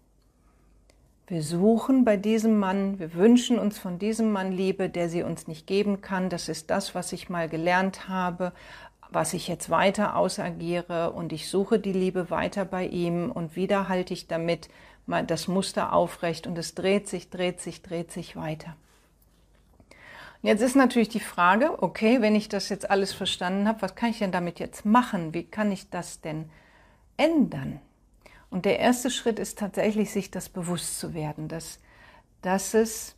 Wir 1.28 1.42
suchen 1.42 2.04
bei 2.04 2.18
diesem 2.18 2.60
Mann, 2.60 3.00
wir 3.00 3.14
wünschen 3.14 3.58
uns 3.58 3.80
von 3.80 3.98
diesem 3.98 4.34
Mann 4.34 4.52
Liebe, 4.52 4.90
der 4.90 5.08
sie 5.08 5.24
uns 5.24 5.48
nicht 5.48 5.68
geben 5.68 6.02
kann. 6.02 6.30
Das 6.30 6.50
ist 6.50 6.70
das, 6.70 6.96
was 6.96 7.14
ich 7.14 7.30
mal 7.30 7.48
gelernt 7.48 8.10
habe, 8.10 8.52
was 9.10 9.34
ich 9.34 9.48
jetzt 9.48 9.70
weiter 9.70 10.18
ausagiere 10.18 11.14
und 11.14 11.32
ich 11.32 11.48
suche 11.48 11.80
die 11.80 11.94
Liebe 11.94 12.30
weiter 12.30 12.66
bei 12.66 12.86
ihm 12.86 13.32
und 13.32 13.56
wieder 13.56 13.88
halte 13.88 14.14
ich 14.14 14.28
damit 14.28 14.68
das 15.28 15.48
Muster 15.48 15.94
aufrecht 15.94 16.46
und 16.46 16.58
es 16.58 16.76
dreht 16.76 17.08
sich, 17.08 17.30
dreht 17.30 17.62
sich, 17.62 17.84
dreht 17.84 18.12
sich 18.12 18.36
weiter. 18.36 18.76
Jetzt 20.42 20.62
ist 20.62 20.76
natürlich 20.76 21.10
die 21.10 21.20
Frage, 21.20 21.84
okay, 21.84 22.22
wenn 22.22 22.34
ich 22.34 22.48
das 22.48 22.70
jetzt 22.70 22.90
alles 22.90 23.12
verstanden 23.12 23.68
habe, 23.68 23.82
was 23.82 23.96
kann 23.96 24.10
ich 24.10 24.20
denn 24.20 24.32
damit 24.32 24.60
jetzt 24.60 24.86
machen? 24.86 25.34
Wie 25.34 25.44
kann 25.44 25.72
ich 25.72 25.90
das 25.90 26.22
denn 26.22 26.50
ändern? 27.18 27.82
Und 28.50 28.66
der 28.66 28.80
erste 28.80 29.12
Schritt 29.12 29.38
ist 29.38 29.60
tatsächlich, 29.60 30.12
sich 30.12 30.32
das 30.32 30.48
bewusst 30.48 31.00
zu 31.00 31.14
werden, 31.14 31.50
dass, 31.50 31.80
dass 32.42 32.74
es, 32.74 33.16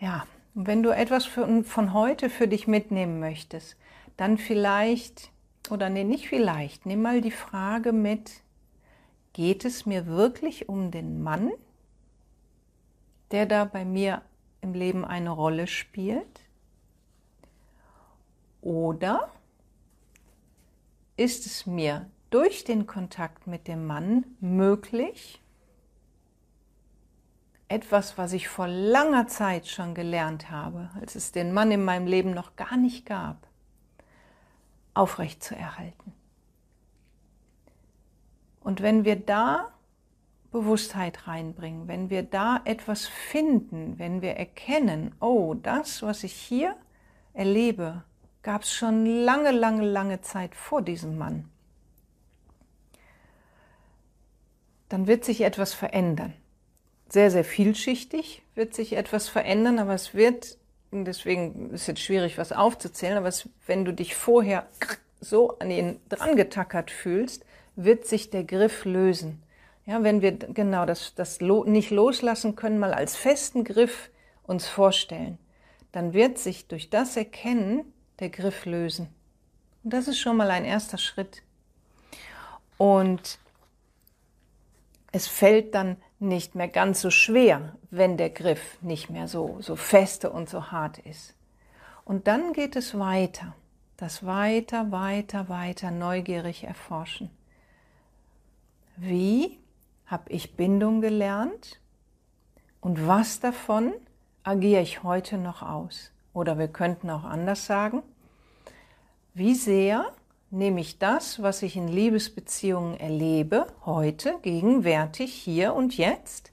ja, 0.00 0.26
wenn 0.54 0.82
du 0.82 0.90
etwas 0.90 1.24
für, 1.24 1.64
von 1.64 1.94
heute 1.94 2.28
für 2.28 2.46
dich 2.46 2.66
mitnehmen 2.66 3.18
möchtest, 3.18 3.76
dann 4.18 4.36
vielleicht, 4.36 5.30
oder 5.70 5.88
nee, 5.88 6.04
nicht 6.04 6.28
vielleicht, 6.28 6.84
nimm 6.84 7.00
mal 7.00 7.22
die 7.22 7.30
Frage 7.30 7.92
mit, 7.92 8.30
geht 9.32 9.64
es 9.64 9.86
mir 9.86 10.06
wirklich 10.06 10.68
um 10.68 10.90
den 10.90 11.22
Mann, 11.22 11.52
der 13.30 13.46
da 13.46 13.64
bei 13.64 13.86
mir 13.86 14.20
im 14.62 14.72
Leben 14.72 15.04
eine 15.04 15.30
Rolle 15.30 15.66
spielt? 15.66 16.40
Oder 18.62 19.28
ist 21.16 21.46
es 21.46 21.66
mir 21.66 22.08
durch 22.30 22.64
den 22.64 22.86
Kontakt 22.86 23.46
mit 23.46 23.68
dem 23.68 23.86
Mann 23.86 24.24
möglich, 24.40 25.40
etwas, 27.68 28.18
was 28.18 28.32
ich 28.32 28.48
vor 28.48 28.68
langer 28.68 29.26
Zeit 29.28 29.66
schon 29.66 29.94
gelernt 29.94 30.50
habe, 30.50 30.90
als 31.00 31.14
es 31.14 31.32
den 31.32 31.52
Mann 31.52 31.70
in 31.70 31.84
meinem 31.84 32.06
Leben 32.06 32.32
noch 32.32 32.54
gar 32.56 32.76
nicht 32.76 33.06
gab, 33.06 33.46
aufrecht 34.94 35.42
zu 35.42 35.56
erhalten. 35.56 36.12
Und 38.60 38.80
wenn 38.82 39.04
wir 39.04 39.16
da 39.16 39.71
Bewusstheit 40.52 41.26
reinbringen, 41.26 41.88
wenn 41.88 42.10
wir 42.10 42.22
da 42.22 42.60
etwas 42.64 43.06
finden, 43.06 43.98
wenn 43.98 44.22
wir 44.22 44.32
erkennen, 44.32 45.14
oh, 45.20 45.54
das, 45.54 46.02
was 46.02 46.22
ich 46.22 46.34
hier 46.34 46.76
erlebe, 47.32 48.04
gab 48.42 48.62
es 48.62 48.72
schon 48.72 49.06
lange, 49.06 49.50
lange, 49.50 49.84
lange 49.84 50.20
Zeit 50.20 50.54
vor 50.54 50.82
diesem 50.82 51.18
Mann. 51.18 51.48
dann 54.92 55.06
wird 55.06 55.24
sich 55.24 55.40
etwas 55.40 55.72
verändern. 55.72 56.34
Sehr, 57.08 57.30
sehr 57.30 57.44
vielschichtig 57.44 58.42
wird 58.54 58.74
sich 58.74 58.92
etwas 58.92 59.26
verändern, 59.26 59.78
aber 59.78 59.94
es 59.94 60.12
wird, 60.12 60.58
deswegen 60.90 61.70
ist 61.70 61.82
es 61.82 61.86
jetzt 61.86 62.02
schwierig, 62.02 62.36
was 62.36 62.52
aufzuzählen, 62.52 63.16
aber 63.16 63.28
es, 63.28 63.48
wenn 63.66 63.86
du 63.86 63.94
dich 63.94 64.14
vorher 64.14 64.66
so 65.18 65.58
an 65.60 65.70
ihn 65.70 65.98
dran 66.10 66.36
getackert 66.36 66.90
fühlst, 66.90 67.46
wird 67.74 68.04
sich 68.04 68.28
der 68.28 68.44
Griff 68.44 68.84
lösen. 68.84 69.42
Ja, 69.84 70.02
wenn 70.02 70.22
wir 70.22 70.32
genau 70.32 70.86
das, 70.86 71.14
das 71.14 71.40
nicht 71.40 71.90
loslassen 71.90 72.54
können, 72.54 72.78
mal 72.78 72.94
als 72.94 73.16
festen 73.16 73.64
Griff 73.64 74.10
uns 74.44 74.68
vorstellen, 74.68 75.38
dann 75.90 76.12
wird 76.12 76.38
sich 76.38 76.68
durch 76.68 76.88
das 76.88 77.16
Erkennen 77.16 77.92
der 78.20 78.30
Griff 78.30 78.64
lösen. 78.64 79.08
Und 79.82 79.92
das 79.92 80.08
ist 80.08 80.18
schon 80.18 80.36
mal 80.36 80.50
ein 80.50 80.64
erster 80.64 80.98
Schritt. 80.98 81.42
Und 82.78 83.38
es 85.10 85.26
fällt 85.26 85.74
dann 85.74 85.96
nicht 86.18 86.54
mehr 86.54 86.68
ganz 86.68 87.00
so 87.00 87.10
schwer, 87.10 87.76
wenn 87.90 88.16
der 88.16 88.30
Griff 88.30 88.78
nicht 88.80 89.10
mehr 89.10 89.28
so, 89.28 89.56
so 89.60 89.76
feste 89.76 90.30
und 90.30 90.48
so 90.48 90.70
hart 90.70 90.98
ist. 90.98 91.34
Und 92.04 92.26
dann 92.26 92.52
geht 92.52 92.76
es 92.76 92.98
weiter, 92.98 93.54
das 93.96 94.24
weiter, 94.24 94.90
weiter, 94.90 95.48
weiter 95.48 95.90
neugierig 95.90 96.64
erforschen. 96.64 97.30
Wie 98.96 99.58
habe 100.12 100.30
ich 100.30 100.56
Bindung 100.56 101.00
gelernt 101.00 101.80
und 102.82 103.06
was 103.06 103.40
davon 103.40 103.94
agiere 104.42 104.82
ich 104.82 105.02
heute 105.02 105.38
noch 105.38 105.62
aus? 105.62 106.12
Oder 106.34 106.58
wir 106.58 106.68
könnten 106.68 107.08
auch 107.08 107.24
anders 107.24 107.64
sagen, 107.64 108.02
wie 109.32 109.54
sehr 109.54 110.12
nehme 110.50 110.82
ich 110.82 110.98
das, 110.98 111.40
was 111.40 111.62
ich 111.62 111.76
in 111.76 111.88
Liebesbeziehungen 111.88 113.00
erlebe, 113.00 113.66
heute, 113.86 114.38
gegenwärtig, 114.42 115.32
hier 115.32 115.72
und 115.72 115.96
jetzt, 115.96 116.52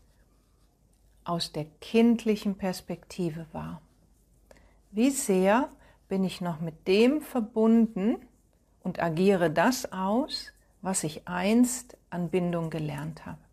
aus 1.25 1.51
der 1.51 1.65
kindlichen 1.81 2.55
Perspektive 2.55 3.45
wahr. 3.51 3.81
Wie 4.91 5.09
sehr 5.09 5.67
bin 6.07 6.23
ich 6.23 6.39
noch 6.39 6.61
mit 6.61 6.87
dem 6.87 7.19
verbunden 7.21 8.15
und 8.83 9.03
agiere 9.03 9.51
das 9.51 9.91
aus, 9.91 10.53
was 10.81 11.03
ich 11.03 11.27
einst 11.27 11.97
an 12.09 12.29
Bindung 12.29 12.69
gelernt 12.69 13.25
habe. 13.25 13.48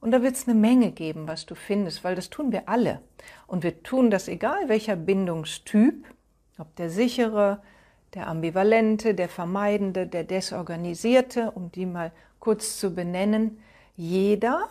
Und 0.00 0.12
da 0.12 0.22
wird 0.22 0.36
es 0.36 0.46
eine 0.46 0.58
Menge 0.58 0.92
geben, 0.92 1.26
was 1.26 1.46
du 1.46 1.54
findest, 1.54 2.04
weil 2.04 2.14
das 2.14 2.30
tun 2.30 2.52
wir 2.52 2.68
alle. 2.68 3.00
Und 3.46 3.64
wir 3.64 3.82
tun 3.82 4.10
das 4.10 4.28
egal 4.28 4.68
welcher 4.68 4.96
Bindungstyp, 4.96 6.06
ob 6.58 6.74
der 6.76 6.90
sichere, 6.90 7.62
der 8.14 8.28
Ambivalente, 8.28 9.14
der 9.14 9.28
Vermeidende, 9.28 10.06
der 10.06 10.24
Desorganisierte, 10.24 11.50
um 11.50 11.70
die 11.72 11.86
mal 11.86 12.12
kurz 12.38 12.78
zu 12.78 12.94
benennen. 12.94 13.58
Jeder 13.96 14.68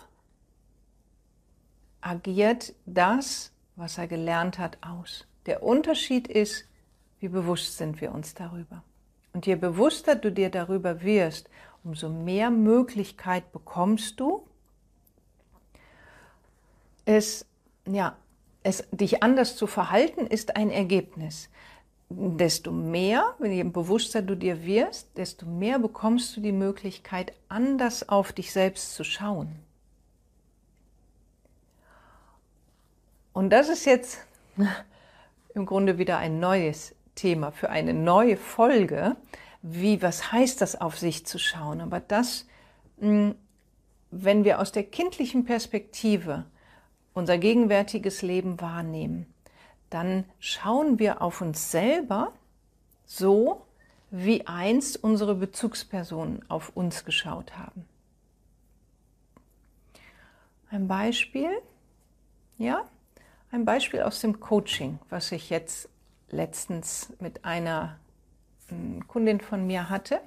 agiert 2.00 2.74
das, 2.86 3.52
was 3.76 3.98
er 3.98 4.08
gelernt 4.08 4.58
hat, 4.58 4.78
aus. 4.80 5.26
Der 5.46 5.62
Unterschied 5.62 6.26
ist, 6.26 6.66
wie 7.20 7.28
bewusst 7.28 7.76
sind 7.76 8.00
wir 8.00 8.12
uns 8.12 8.34
darüber. 8.34 8.82
Und 9.32 9.46
je 9.46 9.56
bewusster 9.56 10.16
du 10.16 10.32
dir 10.32 10.50
darüber 10.50 11.02
wirst, 11.02 11.48
umso 11.84 12.08
mehr 12.08 12.50
Möglichkeit 12.50 13.52
bekommst 13.52 14.18
du, 14.18 14.47
es, 17.08 17.46
ja, 17.86 18.16
es, 18.62 18.84
dich 18.90 19.22
anders 19.22 19.56
zu 19.56 19.66
verhalten, 19.66 20.26
ist 20.26 20.56
ein 20.56 20.70
Ergebnis 20.70 21.48
desto 22.10 22.72
mehr, 22.72 23.34
je 23.42 23.62
bewusster 23.64 24.22
du 24.22 24.34
dir 24.34 24.64
wirst, 24.64 25.16
desto 25.16 25.44
mehr 25.44 25.78
bekommst 25.78 26.36
du 26.36 26.40
die 26.40 26.52
Möglichkeit, 26.52 27.32
anders 27.48 28.08
auf 28.08 28.32
dich 28.32 28.52
selbst 28.52 28.94
zu 28.94 29.04
schauen. 29.04 29.54
Und 33.34 33.50
das 33.50 33.68
ist 33.68 33.84
jetzt 33.84 34.20
im 35.54 35.66
Grunde 35.66 35.98
wieder 35.98 36.18
ein 36.18 36.40
neues 36.40 36.94
Thema 37.14 37.52
für 37.52 37.68
eine 37.68 37.92
neue 37.92 38.36
Folge. 38.36 39.16
Wie, 39.60 40.00
was 40.00 40.32
heißt 40.32 40.60
das, 40.62 40.80
auf 40.80 40.98
sich 40.98 41.26
zu 41.26 41.38
schauen? 41.38 41.82
Aber 41.82 42.00
das, 42.00 42.46
hm, 43.00 43.34
wenn 44.10 44.44
wir 44.44 44.60
aus 44.60 44.72
der 44.72 44.84
kindlichen 44.84 45.44
Perspektive 45.44 46.46
unser 47.18 47.38
gegenwärtiges 47.38 48.22
Leben 48.22 48.60
wahrnehmen, 48.60 49.26
dann 49.90 50.24
schauen 50.38 50.98
wir 50.98 51.20
auf 51.20 51.40
uns 51.40 51.70
selber 51.70 52.32
so, 53.06 53.66
wie 54.10 54.46
einst 54.46 55.02
unsere 55.02 55.34
Bezugspersonen 55.34 56.48
auf 56.48 56.70
uns 56.74 57.04
geschaut 57.04 57.58
haben. 57.58 57.84
Ein 60.70 60.88
Beispiel, 60.88 61.50
ja, 62.58 62.84
ein 63.50 63.64
Beispiel 63.64 64.02
aus 64.02 64.20
dem 64.20 64.40
Coaching, 64.40 64.98
was 65.08 65.32
ich 65.32 65.50
jetzt 65.50 65.88
letztens 66.30 67.12
mit 67.20 67.44
einer 67.44 67.98
hm, 68.68 69.06
Kundin 69.08 69.40
von 69.40 69.66
mir 69.66 69.88
hatte, 69.88 70.20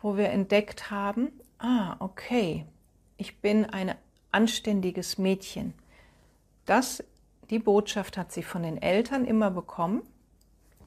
wo 0.00 0.16
wir 0.16 0.30
entdeckt 0.30 0.90
haben, 0.90 1.32
ah, 1.58 1.96
okay, 1.98 2.64
ich 3.16 3.38
bin 3.38 3.66
ein 3.66 3.94
anständiges 4.30 5.18
Mädchen. 5.18 5.74
Das 6.68 7.02
die 7.50 7.58
Botschaft 7.58 8.18
hat 8.18 8.30
sie 8.30 8.42
von 8.42 8.62
den 8.62 8.80
Eltern 8.80 9.24
immer 9.24 9.50
bekommen. 9.50 10.02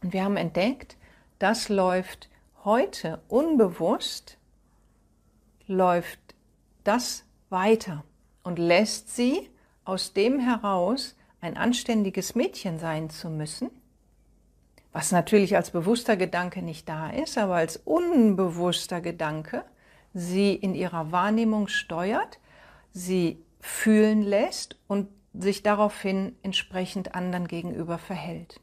Und 0.01 0.13
wir 0.13 0.23
haben 0.23 0.37
entdeckt, 0.37 0.95
das 1.39 1.69
läuft 1.69 2.29
heute 2.63 3.21
unbewusst, 3.27 4.37
läuft 5.67 6.19
das 6.83 7.23
weiter 7.49 8.03
und 8.43 8.59
lässt 8.59 9.15
sie 9.15 9.49
aus 9.83 10.13
dem 10.13 10.39
heraus, 10.39 11.15
ein 11.39 11.57
anständiges 11.57 12.35
Mädchen 12.35 12.77
sein 12.77 13.09
zu 13.09 13.31
müssen, 13.31 13.71
was 14.91 15.11
natürlich 15.11 15.55
als 15.55 15.71
bewusster 15.71 16.15
Gedanke 16.15 16.61
nicht 16.61 16.87
da 16.87 17.09
ist, 17.09 17.39
aber 17.39 17.55
als 17.55 17.77
unbewusster 17.77 19.01
Gedanke 19.01 19.63
sie 20.13 20.53
in 20.53 20.75
ihrer 20.75 21.11
Wahrnehmung 21.11 21.67
steuert, 21.67 22.39
sie 22.91 23.43
fühlen 23.59 24.21
lässt 24.21 24.77
und 24.87 25.07
sich 25.33 25.63
daraufhin 25.63 26.35
entsprechend 26.43 27.15
anderen 27.15 27.47
gegenüber 27.47 27.97
verhält. 27.97 28.59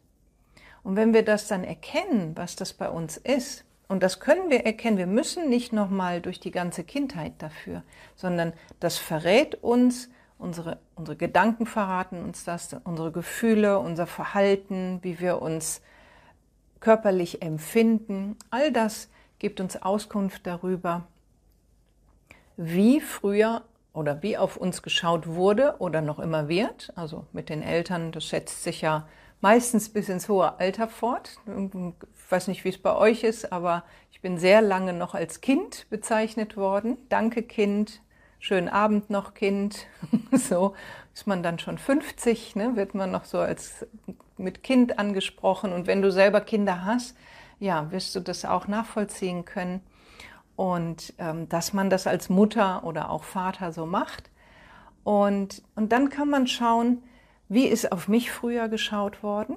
Und 0.82 0.96
wenn 0.96 1.12
wir 1.12 1.24
das 1.24 1.48
dann 1.48 1.64
erkennen, 1.64 2.32
was 2.36 2.56
das 2.56 2.72
bei 2.72 2.88
uns 2.88 3.16
ist, 3.16 3.64
und 3.88 4.02
das 4.02 4.20
können 4.20 4.50
wir 4.50 4.66
erkennen, 4.66 4.98
wir 4.98 5.06
müssen 5.06 5.48
nicht 5.48 5.72
nochmal 5.72 6.20
durch 6.20 6.40
die 6.40 6.50
ganze 6.50 6.84
Kindheit 6.84 7.32
dafür, 7.38 7.82
sondern 8.16 8.52
das 8.80 8.98
verrät 8.98 9.54
uns, 9.56 10.10
unsere, 10.38 10.78
unsere 10.94 11.16
Gedanken 11.16 11.64
verraten 11.64 12.22
uns 12.22 12.44
das, 12.44 12.76
unsere 12.84 13.12
Gefühle, 13.12 13.78
unser 13.78 14.06
Verhalten, 14.06 14.98
wie 15.02 15.20
wir 15.20 15.40
uns 15.40 15.80
körperlich 16.80 17.42
empfinden, 17.42 18.36
all 18.50 18.70
das 18.72 19.08
gibt 19.38 19.60
uns 19.60 19.80
Auskunft 19.80 20.46
darüber, 20.46 21.06
wie 22.56 23.00
früher 23.00 23.62
oder 23.92 24.22
wie 24.22 24.36
auf 24.36 24.56
uns 24.56 24.82
geschaut 24.82 25.26
wurde 25.26 25.76
oder 25.78 26.00
noch 26.00 26.18
immer 26.18 26.48
wird. 26.48 26.92
Also 26.96 27.26
mit 27.32 27.48
den 27.48 27.62
Eltern, 27.62 28.12
das 28.12 28.28
setzt 28.28 28.62
sich 28.62 28.80
ja 28.80 29.08
meistens 29.40 29.88
bis 29.88 30.08
ins 30.08 30.28
hohe 30.28 30.58
Alter 30.58 30.88
fort. 30.88 31.38
Ich 31.46 32.32
weiß 32.32 32.48
nicht, 32.48 32.64
wie 32.64 32.68
es 32.70 32.78
bei 32.78 32.94
euch 32.94 33.24
ist, 33.24 33.52
aber 33.52 33.84
ich 34.10 34.20
bin 34.20 34.38
sehr 34.38 34.62
lange 34.62 34.92
noch 34.92 35.14
als 35.14 35.40
Kind 35.40 35.86
bezeichnet 35.90 36.56
worden. 36.56 36.98
Danke 37.08 37.42
Kind, 37.42 38.00
schönen 38.38 38.68
Abend 38.68 39.10
noch 39.10 39.34
Kind. 39.34 39.86
so 40.32 40.74
ist 41.14 41.26
man 41.26 41.42
dann 41.42 41.58
schon 41.58 41.78
50, 41.78 42.56
ne, 42.56 42.76
wird 42.76 42.94
man 42.94 43.10
noch 43.10 43.24
so 43.24 43.38
als 43.38 43.86
mit 44.36 44.62
Kind 44.62 44.98
angesprochen. 44.98 45.72
Und 45.72 45.86
wenn 45.86 46.02
du 46.02 46.12
selber 46.12 46.40
Kinder 46.40 46.84
hast, 46.84 47.16
ja, 47.58 47.90
wirst 47.90 48.14
du 48.14 48.20
das 48.20 48.44
auch 48.44 48.68
nachvollziehen 48.68 49.44
können. 49.44 49.80
Und 50.58 51.14
ähm, 51.18 51.48
dass 51.48 51.72
man 51.72 51.88
das 51.88 52.08
als 52.08 52.28
Mutter 52.28 52.82
oder 52.82 53.10
auch 53.10 53.22
Vater 53.22 53.70
so 53.70 53.86
macht. 53.86 54.28
Und, 55.04 55.62
und 55.76 55.92
dann 55.92 56.10
kann 56.10 56.28
man 56.28 56.48
schauen, 56.48 57.00
wie 57.48 57.66
ist 57.66 57.92
auf 57.92 58.08
mich 58.08 58.32
früher 58.32 58.68
geschaut 58.68 59.22
worden 59.22 59.56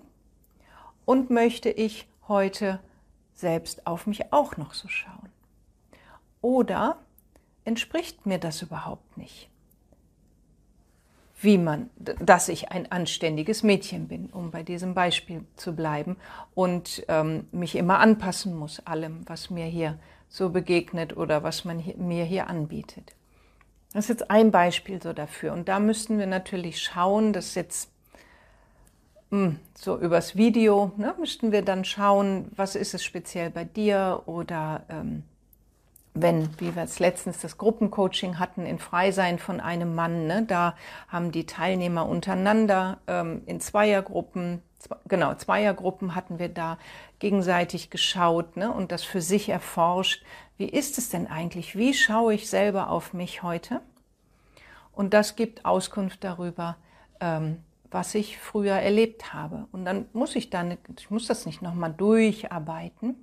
und 1.06 1.32
möchte 1.32 1.72
ich 1.72 2.08
heute 2.28 2.80
selbst 3.34 3.88
auf 3.88 4.06
mich 4.06 4.32
auch 4.32 4.58
noch 4.58 4.76
so 4.76 4.88
schauen. 4.90 5.30
Oder 6.40 6.98
entspricht 7.66 8.28
mir 8.28 8.38
das 8.38 8.62
überhaupt 8.62 9.18
nicht? 9.18 9.50
Wie 11.42 11.58
man, 11.58 11.90
dass 11.98 12.48
ich 12.48 12.70
ein 12.72 12.92
anständiges 12.92 13.64
Mädchen 13.64 14.08
bin, 14.08 14.28
um 14.28 14.52
bei 14.52 14.62
diesem 14.62 14.94
Beispiel 14.94 15.46
zu 15.56 15.76
bleiben 15.76 16.18
und 16.54 17.04
ähm, 17.08 17.48
mich 17.52 17.76
immer 17.76 17.98
anpassen 17.98 18.56
muss 18.56 18.86
allem, 18.86 19.28
was 19.28 19.50
mir 19.50 19.66
hier 19.66 19.98
so 20.32 20.50
begegnet 20.50 21.15
oder 21.17 21.44
was 21.44 21.65
man 21.65 21.78
hier, 21.78 21.98
mir 21.98 22.24
hier 22.24 22.48
anbietet. 22.48 23.13
Das 23.94 24.06
ist 24.06 24.10
jetzt 24.10 24.32
ein 24.32 24.50
Beispiel 24.50 25.02
so 25.02 25.12
dafür. 25.12 25.52
Und 25.52 25.67
da 25.67 25.80
müssten 25.80 26.17
wir 26.17 26.26
natürlich 26.26 26.82
schauen, 26.82 27.34
dass 27.34 27.54
jetzt 27.54 27.91
hm, 29.30 29.60
so 29.76 30.00
übers 30.00 30.38
Video, 30.38 30.94
ne, 30.96 31.13
müssten 31.20 31.52
wir 31.52 31.62
dann 31.62 31.84
schauen, 31.84 32.50
was 32.56 32.76
ist 32.76 32.94
es 32.94 33.04
speziell 33.04 33.50
bei 33.50 33.65
dir 33.65 34.24
oder 34.26 34.86
ähm, 34.89 35.24
wenn, 36.13 36.50
wie 36.60 36.76
wir 36.76 36.84
es 36.84 37.00
letztens 37.00 37.39
das 37.39 37.58
Gruppencoaching 37.58 38.39
hatten, 38.39 38.65
in 38.65 38.80
Freisein 38.80 39.38
von 39.38 39.60
einem 39.60 39.96
Mann, 39.96 40.28
ne, 40.28 40.46
da 40.48 40.76
haben 41.10 41.34
die 41.34 41.46
Teilnehmer 41.46 42.08
untereinander 42.08 43.00
ähm, 43.08 43.41
in 43.46 43.60
Zweiergruppen, 43.60 44.62
genau, 45.08 45.34
Zweiergruppen 45.36 46.15
hatten 46.15 46.39
wir 46.39 46.50
da 46.50 46.78
gegenseitig 47.20 47.89
geschaut 47.89 48.58
ne, 48.58 48.72
und 48.72 48.91
das 48.91 49.04
für 49.04 49.22
sich 49.22 49.50
erforscht. 49.50 50.24
Wie 50.58 50.70
ist 50.70 50.98
es 50.98 51.10
denn 51.10 51.28
eigentlich? 51.28 51.76
Wie 51.76 51.94
schaue 51.94 52.34
ich 52.34 52.50
selber 52.50 52.89
auf 52.89 53.13
mich 53.13 53.44
heute? 53.44 53.82
Und 54.94 55.13
das 55.13 55.36
gibt 55.36 55.65
Auskunft 55.65 56.24
darüber, 56.24 56.78
ähm, 57.20 57.58
was 57.89 58.15
ich 58.15 58.38
früher 58.38 58.76
erlebt 58.76 59.34
habe. 59.34 59.67
Und 59.72 59.86
dann 59.86 60.06
muss 60.13 60.36
ich 60.36 60.50
dann, 60.50 60.78
ich 60.98 61.10
muss 61.12 61.28
das 61.28 61.46
nicht 61.46 61.62
nochmal 61.62 61.94
durcharbeiten, 61.94 63.15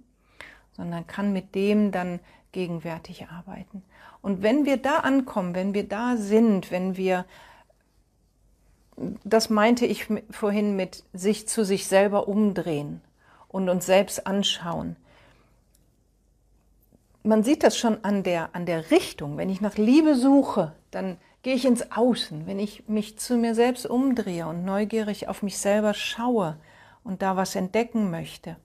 sondern 0.73 1.07
kann 1.07 1.33
mit 1.33 1.55
dem 1.55 1.91
dann 1.91 2.21
gegenwärtig 2.53 3.29
arbeiten. 3.29 3.83
Und 4.21 4.43
wenn 4.43 4.65
wir 4.65 4.77
da 4.77 4.99
ankommen, 4.99 5.55
wenn 5.55 5.75
wir 5.75 5.89
da 5.89 6.17
sind, 6.17 6.71
wenn 6.71 6.97
wir, 6.97 7.25
das 9.25 9.51
meinte 9.51 9.87
ich 9.87 10.07
vorhin 10.31 10.77
mit 10.77 11.05
sich 11.13 11.49
zu 11.49 11.65
sich 11.65 11.87
selber 11.87 12.29
umdrehen 12.29 13.01
und 13.49 13.69
uns 13.69 13.87
selbst 13.87 14.27
anschauen. 14.27 14.97
Man 17.23 17.43
sieht 17.43 17.63
das 17.63 17.77
schon 17.77 18.05
an 18.05 18.23
der, 18.23 18.55
an 18.55 18.67
der 18.67 18.91
Richtung. 18.91 19.37
Wenn 19.37 19.51
ich 19.51 19.61
nach 19.61 19.77
Liebe 19.77 20.15
suche, 20.15 20.73
dann 20.91 21.19
gehe 21.43 21.55
ich 21.55 21.65
ins 21.65 21.93
Außen. 21.93 22.47
Wenn 22.47 22.59
ich 22.59 22.89
mich 22.89 23.19
zu 23.19 23.37
mir 23.37 23.55
selbst 23.55 23.87
umdrehe 23.87 24.47
und 24.47 24.65
neugierig 24.65 25.29
auf 25.29 25.43
mich 25.43 25.59
selber 25.59 25.95
schaue 25.95 26.57
und 27.05 27.23
da 27.23 27.37
was 27.37 27.55
entdecken 27.55 28.11
möchte, 28.11 28.57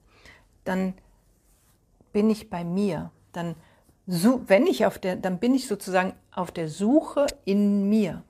dann 0.64 0.94
bin 2.12 2.30
ich 2.30 2.48
bei 2.48 2.64
mir. 2.64 3.10
Dann 3.32 3.56
wenn 4.06 4.66
ich 4.66 4.86
auf 4.86 4.98
der, 4.98 5.16
dann 5.16 5.38
bin 5.38 5.54
ich 5.54 5.66
sozusagen 5.66 6.14
auf 6.30 6.50
der 6.50 6.68
Suche 6.68 7.26
in 7.44 7.88
mir. 7.88 8.22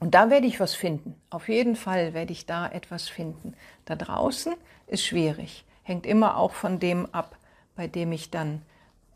Und 0.00 0.14
da 0.14 0.30
werde 0.30 0.46
ich 0.46 0.58
was 0.58 0.74
finden. 0.74 1.14
Auf 1.28 1.48
jeden 1.48 1.76
Fall 1.76 2.14
werde 2.14 2.32
ich 2.32 2.46
da 2.46 2.66
etwas 2.66 3.08
finden. 3.08 3.54
Da 3.84 3.96
draußen 3.96 4.54
ist 4.86 5.04
schwierig. 5.04 5.64
Hängt 5.82 6.06
immer 6.06 6.36
auch 6.36 6.52
von 6.52 6.78
dem 6.78 7.06
ab, 7.14 7.36
bei 7.76 7.86
dem 7.86 8.10
ich 8.12 8.30
dann, 8.30 8.62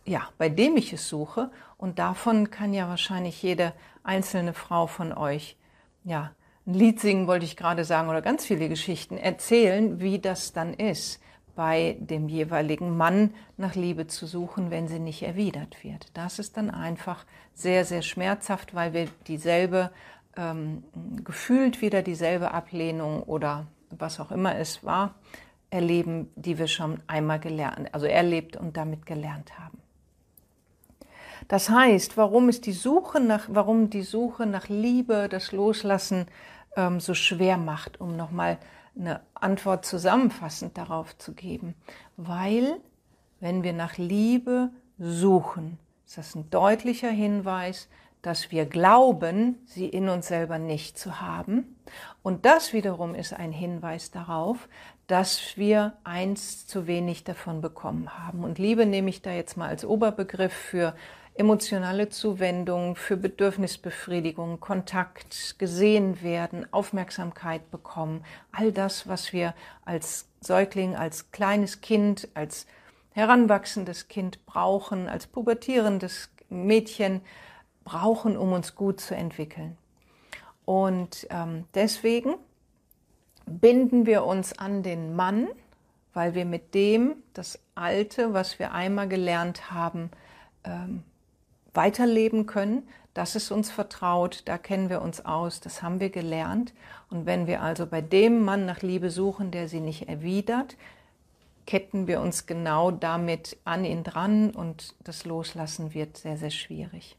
ja, 0.04 0.28
bei 0.36 0.50
dem 0.50 0.76
ich 0.76 0.92
es 0.92 1.08
suche. 1.08 1.50
Und 1.78 1.98
davon 1.98 2.50
kann 2.50 2.74
ja 2.74 2.88
wahrscheinlich 2.88 3.42
jede 3.42 3.72
einzelne 4.02 4.52
Frau 4.52 4.86
von 4.86 5.12
euch, 5.12 5.56
ja, 6.04 6.32
ein 6.66 6.74
Lied 6.74 7.00
singen 7.00 7.26
wollte 7.26 7.44
ich 7.44 7.56
gerade 7.56 7.84
sagen 7.84 8.08
oder 8.08 8.22
ganz 8.22 8.46
viele 8.46 8.70
Geschichten 8.70 9.18
erzählen, 9.18 10.00
wie 10.00 10.18
das 10.18 10.52
dann 10.52 10.72
ist 10.72 11.20
bei 11.54 11.96
dem 12.00 12.28
jeweiligen 12.28 12.96
Mann 12.96 13.32
nach 13.56 13.74
Liebe 13.74 14.06
zu 14.06 14.26
suchen, 14.26 14.70
wenn 14.70 14.88
sie 14.88 14.98
nicht 14.98 15.22
erwidert 15.22 15.84
wird. 15.84 16.06
Das 16.14 16.38
ist 16.38 16.56
dann 16.56 16.70
einfach 16.70 17.24
sehr, 17.52 17.84
sehr 17.84 18.02
schmerzhaft, 18.02 18.74
weil 18.74 18.92
wir 18.92 19.08
dieselbe, 19.26 19.90
ähm, 20.36 20.84
gefühlt 21.24 21.80
wieder 21.80 22.02
dieselbe 22.02 22.52
Ablehnung 22.52 23.22
oder 23.22 23.66
was 23.90 24.20
auch 24.20 24.30
immer 24.30 24.56
es 24.56 24.84
war, 24.84 25.14
erleben, 25.70 26.30
die 26.36 26.58
wir 26.58 26.68
schon 26.68 27.00
einmal 27.06 27.40
gelernt, 27.40 27.92
also 27.92 28.06
erlebt 28.06 28.56
und 28.56 28.76
damit 28.76 29.06
gelernt 29.06 29.58
haben. 29.58 29.78
Das 31.48 31.68
heißt, 31.68 32.16
warum 32.16 32.48
ist 32.48 32.66
die 32.66 32.72
Suche 32.72 33.20
nach, 33.20 33.46
warum 33.48 33.90
die 33.90 34.02
Suche 34.02 34.46
nach 34.46 34.68
Liebe, 34.68 35.28
das 35.28 35.52
Loslassen 35.52 36.26
ähm, 36.76 37.00
so 37.00 37.14
schwer 37.14 37.56
macht, 37.56 38.00
um 38.00 38.16
nochmal 38.16 38.58
eine 38.98 39.20
Antwort 39.34 39.84
zusammenfassend 39.84 40.78
darauf 40.78 41.16
zu 41.18 41.34
geben. 41.34 41.74
Weil, 42.16 42.80
wenn 43.40 43.62
wir 43.62 43.72
nach 43.72 43.98
Liebe 43.98 44.70
suchen, 44.98 45.78
ist 46.06 46.18
das 46.18 46.34
ein 46.34 46.48
deutlicher 46.50 47.10
Hinweis, 47.10 47.88
dass 48.24 48.50
wir 48.50 48.64
glauben, 48.64 49.60
sie 49.66 49.86
in 49.86 50.08
uns 50.08 50.28
selber 50.28 50.58
nicht 50.58 50.98
zu 50.98 51.20
haben. 51.20 51.76
Und 52.22 52.46
das 52.46 52.72
wiederum 52.72 53.14
ist 53.14 53.34
ein 53.34 53.52
Hinweis 53.52 54.10
darauf, 54.10 54.68
dass 55.06 55.56
wir 55.56 55.92
eins 56.04 56.66
zu 56.66 56.86
wenig 56.86 57.24
davon 57.24 57.60
bekommen 57.60 58.18
haben. 58.18 58.42
Und 58.42 58.58
Liebe 58.58 58.86
nehme 58.86 59.10
ich 59.10 59.20
da 59.20 59.30
jetzt 59.30 59.58
mal 59.58 59.68
als 59.68 59.84
Oberbegriff 59.84 60.54
für 60.54 60.94
emotionale 61.34 62.08
Zuwendung, 62.08 62.96
für 62.96 63.18
Bedürfnisbefriedigung, 63.18 64.60
Kontakt, 64.60 65.56
gesehen 65.58 66.22
werden, 66.22 66.72
Aufmerksamkeit 66.72 67.70
bekommen. 67.70 68.24
All 68.52 68.72
das, 68.72 69.06
was 69.06 69.32
wir 69.34 69.54
als 69.84 70.28
Säugling, 70.40 70.96
als 70.96 71.30
kleines 71.30 71.82
Kind, 71.82 72.28
als 72.32 72.66
heranwachsendes 73.10 74.08
Kind 74.08 74.46
brauchen, 74.46 75.08
als 75.08 75.26
pubertierendes 75.26 76.30
Mädchen 76.48 77.20
brauchen, 77.84 78.36
um 78.36 78.52
uns 78.52 78.74
gut 78.74 79.00
zu 79.00 79.14
entwickeln. 79.14 79.76
Und 80.64 81.26
ähm, 81.30 81.64
deswegen 81.74 82.34
binden 83.46 84.06
wir 84.06 84.24
uns 84.24 84.58
an 84.58 84.82
den 84.82 85.14
Mann, 85.14 85.48
weil 86.14 86.34
wir 86.34 86.44
mit 86.44 86.74
dem 86.74 87.16
das 87.34 87.58
Alte, 87.74 88.32
was 88.32 88.58
wir 88.58 88.72
einmal 88.72 89.08
gelernt 89.08 89.70
haben, 89.70 90.10
ähm, 90.64 91.02
weiterleben 91.74 92.46
können. 92.46 92.88
Das 93.12 93.36
ist 93.36 93.50
uns 93.50 93.70
vertraut, 93.70 94.42
da 94.46 94.58
kennen 94.58 94.88
wir 94.88 95.02
uns 95.02 95.24
aus, 95.24 95.60
das 95.60 95.82
haben 95.82 96.00
wir 96.00 96.10
gelernt. 96.10 96.72
Und 97.10 97.26
wenn 97.26 97.46
wir 97.46 97.62
also 97.62 97.86
bei 97.86 98.00
dem 98.00 98.44
Mann 98.44 98.64
nach 98.64 98.82
Liebe 98.82 99.10
suchen, 99.10 99.50
der 99.50 99.68
sie 99.68 99.80
nicht 99.80 100.08
erwidert, 100.08 100.76
ketten 101.66 102.06
wir 102.06 102.20
uns 102.20 102.46
genau 102.46 102.90
damit 102.90 103.56
an 103.64 103.84
ihn 103.84 104.04
dran 104.04 104.50
und 104.50 104.94
das 105.02 105.24
Loslassen 105.24 105.94
wird 105.94 106.16
sehr, 106.16 106.36
sehr 106.36 106.50
schwierig. 106.50 107.16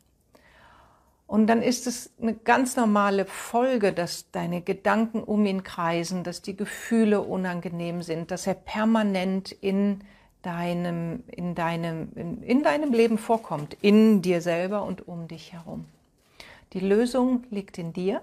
Und 1.27 1.47
dann 1.47 1.61
ist 1.61 1.87
es 1.87 2.11
eine 2.21 2.35
ganz 2.35 2.75
normale 2.75 3.25
Folge, 3.25 3.93
dass 3.93 4.29
deine 4.31 4.61
Gedanken 4.61 5.23
um 5.23 5.45
ihn 5.45 5.63
kreisen, 5.63 6.23
dass 6.23 6.41
die 6.41 6.55
Gefühle 6.55 7.21
unangenehm 7.21 8.03
sind, 8.03 8.29
dass 8.29 8.45
er 8.45 8.53
permanent 8.53 9.51
in 9.51 10.01
deinem, 10.43 11.23
in 11.27 11.55
deinem, 11.55 12.11
in, 12.15 12.43
in 12.43 12.63
deinem 12.63 12.93
Leben 12.93 13.17
vorkommt, 13.17 13.75
in 13.81 14.21
dir 14.21 14.41
selber 14.41 14.83
und 14.83 15.07
um 15.07 15.27
dich 15.27 15.53
herum. 15.53 15.85
Die 16.73 16.79
Lösung 16.79 17.43
liegt 17.49 17.79
in 17.79 17.93
dir. 17.93 18.21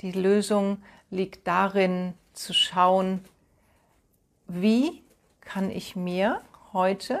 Die 0.00 0.12
Lösung 0.12 0.78
liegt 1.10 1.46
darin, 1.46 2.14
zu 2.32 2.52
schauen, 2.52 3.24
wie 4.46 5.02
kann 5.40 5.70
ich 5.70 5.96
mir 5.96 6.42
heute, 6.72 7.20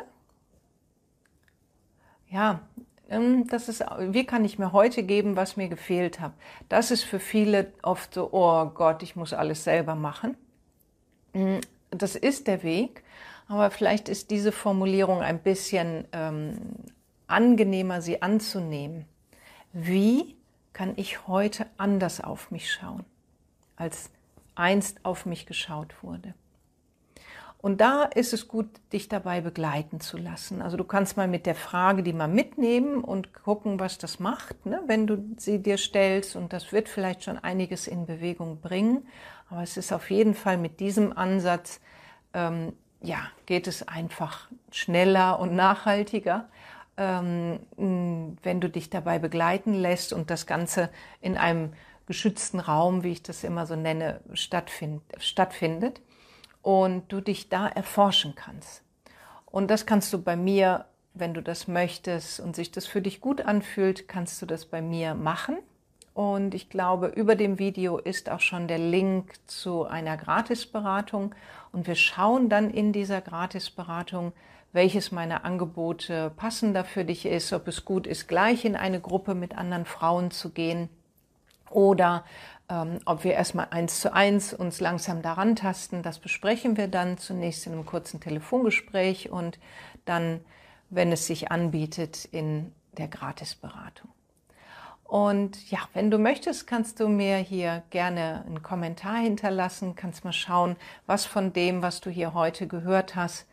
ja, 2.28 2.60
das 3.08 3.68
ist, 3.68 3.84
wie 3.98 4.26
kann 4.26 4.44
ich 4.44 4.58
mir 4.58 4.72
heute 4.72 5.02
geben, 5.04 5.36
was 5.36 5.56
mir 5.56 5.68
gefehlt 5.68 6.18
hat? 6.18 6.32
Das 6.68 6.90
ist 6.90 7.04
für 7.04 7.20
viele 7.20 7.72
oft 7.82 8.14
so, 8.14 8.30
oh 8.32 8.66
Gott, 8.66 9.02
ich 9.02 9.14
muss 9.14 9.32
alles 9.32 9.62
selber 9.62 9.94
machen. 9.94 10.36
Mm, 11.32 11.58
das 11.90 12.16
ist 12.16 12.48
der 12.48 12.64
Weg, 12.64 13.04
aber 13.48 13.70
vielleicht 13.70 14.08
ist 14.08 14.30
diese 14.30 14.50
Formulierung 14.50 15.20
ein 15.20 15.38
bisschen 15.38 16.06
ähm, 16.12 16.58
angenehmer, 17.28 18.02
sie 18.02 18.22
anzunehmen. 18.22 19.04
Wie 19.72 20.36
kann 20.72 20.94
ich 20.96 21.28
heute 21.28 21.66
anders 21.76 22.20
auf 22.20 22.50
mich 22.50 22.72
schauen, 22.72 23.04
als 23.76 24.10
einst 24.56 25.04
auf 25.04 25.26
mich 25.26 25.46
geschaut 25.46 26.02
wurde? 26.02 26.34
Und 27.58 27.80
da 27.80 28.04
ist 28.04 28.32
es 28.32 28.48
gut, 28.48 28.68
dich 28.92 29.08
dabei 29.08 29.40
begleiten 29.40 30.00
zu 30.00 30.18
lassen. 30.18 30.62
Also 30.62 30.76
du 30.76 30.84
kannst 30.84 31.16
mal 31.16 31.26
mit 31.26 31.46
der 31.46 31.54
Frage 31.54 32.02
die 32.02 32.12
mal 32.12 32.28
mitnehmen 32.28 33.02
und 33.02 33.32
gucken, 33.32 33.80
was 33.80 33.98
das 33.98 34.20
macht, 34.20 34.66
ne, 34.66 34.82
wenn 34.86 35.06
du 35.06 35.34
sie 35.36 35.62
dir 35.62 35.78
stellst. 35.78 36.36
Und 36.36 36.52
das 36.52 36.72
wird 36.72 36.88
vielleicht 36.88 37.24
schon 37.24 37.38
einiges 37.38 37.86
in 37.86 38.06
Bewegung 38.06 38.60
bringen. 38.60 39.06
Aber 39.48 39.62
es 39.62 39.76
ist 39.76 39.92
auf 39.92 40.10
jeden 40.10 40.34
Fall 40.34 40.58
mit 40.58 40.80
diesem 40.80 41.16
Ansatz, 41.16 41.80
ähm, 42.34 42.72
ja, 43.00 43.18
geht 43.46 43.66
es 43.66 43.86
einfach 43.86 44.48
schneller 44.70 45.38
und 45.38 45.54
nachhaltiger, 45.54 46.48
ähm, 46.96 47.60
wenn 47.76 48.60
du 48.60 48.68
dich 48.68 48.90
dabei 48.90 49.18
begleiten 49.18 49.74
lässt 49.74 50.12
und 50.12 50.30
das 50.30 50.46
Ganze 50.46 50.88
in 51.20 51.36
einem 51.36 51.72
geschützten 52.06 52.60
Raum, 52.60 53.02
wie 53.02 53.12
ich 53.12 53.22
das 53.22 53.44
immer 53.44 53.66
so 53.66 53.76
nenne, 53.76 54.20
stattfind, 54.34 55.02
stattfindet 55.18 56.00
und 56.66 57.12
du 57.12 57.20
dich 57.20 57.48
da 57.48 57.68
erforschen 57.68 58.34
kannst. 58.34 58.82
Und 59.44 59.70
das 59.70 59.86
kannst 59.86 60.12
du 60.12 60.20
bei 60.20 60.34
mir, 60.34 60.86
wenn 61.14 61.32
du 61.32 61.40
das 61.40 61.68
möchtest 61.68 62.40
und 62.40 62.56
sich 62.56 62.72
das 62.72 62.86
für 62.86 63.00
dich 63.00 63.20
gut 63.20 63.40
anfühlt, 63.40 64.08
kannst 64.08 64.42
du 64.42 64.46
das 64.46 64.66
bei 64.66 64.82
mir 64.82 65.14
machen. 65.14 65.58
Und 66.12 66.54
ich 66.54 66.68
glaube, 66.68 67.06
über 67.06 67.36
dem 67.36 67.60
Video 67.60 67.98
ist 67.98 68.28
auch 68.28 68.40
schon 68.40 68.66
der 68.66 68.78
Link 68.78 69.34
zu 69.46 69.84
einer 69.84 70.16
Gratisberatung. 70.16 71.36
Und 71.70 71.86
wir 71.86 71.94
schauen 71.94 72.48
dann 72.48 72.72
in 72.72 72.92
dieser 72.92 73.20
Gratisberatung, 73.20 74.32
welches 74.72 75.12
meiner 75.12 75.44
Angebote 75.44 76.32
passender 76.36 76.84
für 76.84 77.04
dich 77.04 77.26
ist, 77.26 77.52
ob 77.52 77.68
es 77.68 77.84
gut 77.84 78.08
ist, 78.08 78.26
gleich 78.26 78.64
in 78.64 78.74
eine 78.74 79.00
Gruppe 79.00 79.36
mit 79.36 79.56
anderen 79.56 79.84
Frauen 79.84 80.32
zu 80.32 80.50
gehen 80.50 80.88
oder 81.70 82.24
ähm, 82.68 82.98
ob 83.04 83.24
wir 83.24 83.34
erstmal 83.34 83.68
eins 83.70 84.00
zu 84.00 84.12
eins 84.12 84.52
uns 84.52 84.80
langsam 84.80 85.22
daran 85.22 85.56
tasten, 85.56 86.02
das 86.02 86.18
besprechen 86.18 86.76
wir 86.76 86.88
dann 86.88 87.18
zunächst 87.18 87.66
in 87.66 87.72
einem 87.72 87.86
kurzen 87.86 88.20
Telefongespräch 88.20 89.30
und 89.30 89.58
dann, 90.04 90.40
wenn 90.90 91.12
es 91.12 91.26
sich 91.26 91.50
anbietet, 91.50 92.24
in 92.32 92.72
der 92.98 93.08
Gratisberatung. 93.08 94.10
Und 95.04 95.70
ja, 95.70 95.78
wenn 95.94 96.10
du 96.10 96.18
möchtest, 96.18 96.66
kannst 96.66 96.98
du 96.98 97.08
mir 97.08 97.36
hier 97.36 97.84
gerne 97.90 98.42
einen 98.44 98.64
Kommentar 98.64 99.18
hinterlassen, 99.18 99.94
kannst 99.94 100.24
mal 100.24 100.32
schauen, 100.32 100.76
was 101.06 101.24
von 101.24 101.52
dem, 101.52 101.80
was 101.80 102.00
du 102.00 102.10
hier 102.10 102.34
heute 102.34 102.66
gehört 102.66 103.14
hast, 103.14 103.46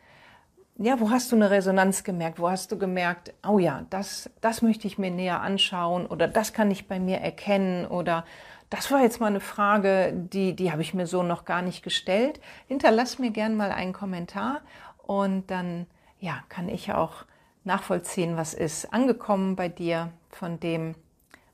ja, 0.76 0.98
wo 0.98 1.10
hast 1.10 1.30
du 1.30 1.36
eine 1.36 1.50
Resonanz 1.50 2.02
gemerkt? 2.02 2.40
Wo 2.40 2.50
hast 2.50 2.72
du 2.72 2.78
gemerkt, 2.78 3.32
oh 3.46 3.58
ja, 3.58 3.86
das, 3.90 4.30
das 4.40 4.60
möchte 4.60 4.86
ich 4.86 4.98
mir 4.98 5.10
näher 5.10 5.40
anschauen 5.40 6.06
oder 6.06 6.26
das 6.26 6.52
kann 6.52 6.70
ich 6.70 6.88
bei 6.88 6.98
mir 6.98 7.18
erkennen 7.18 7.86
oder 7.86 8.24
das 8.70 8.90
war 8.90 9.02
jetzt 9.02 9.20
mal 9.20 9.28
eine 9.28 9.40
Frage, 9.40 10.12
die, 10.12 10.56
die 10.56 10.72
habe 10.72 10.82
ich 10.82 10.94
mir 10.94 11.06
so 11.06 11.22
noch 11.22 11.44
gar 11.44 11.62
nicht 11.62 11.84
gestellt. 11.84 12.40
Hinterlass 12.66 13.20
mir 13.20 13.30
gern 13.30 13.56
mal 13.56 13.70
einen 13.70 13.92
Kommentar 13.92 14.62
und 15.06 15.48
dann 15.48 15.86
ja, 16.18 16.42
kann 16.48 16.68
ich 16.68 16.92
auch 16.92 17.24
nachvollziehen, 17.62 18.36
was 18.36 18.52
ist 18.52 18.92
angekommen 18.92 19.54
bei 19.54 19.68
dir 19.68 20.10
von 20.30 20.58
dem, 20.58 20.96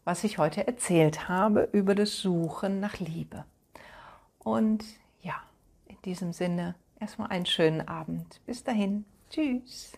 was 0.04 0.24
ich 0.24 0.38
heute 0.38 0.66
erzählt 0.66 1.28
habe 1.28 1.68
über 1.72 1.94
das 1.94 2.16
Suchen 2.16 2.80
nach 2.80 2.98
Liebe. 2.98 3.44
Und 4.38 4.82
ja, 5.20 5.34
in 5.88 6.00
diesem 6.06 6.32
Sinne 6.32 6.74
erstmal 7.00 7.30
einen 7.30 7.46
schönen 7.46 7.86
Abend. 7.88 8.40
Bis 8.46 8.62
dahin. 8.62 9.04
Tschüss. 9.30 9.92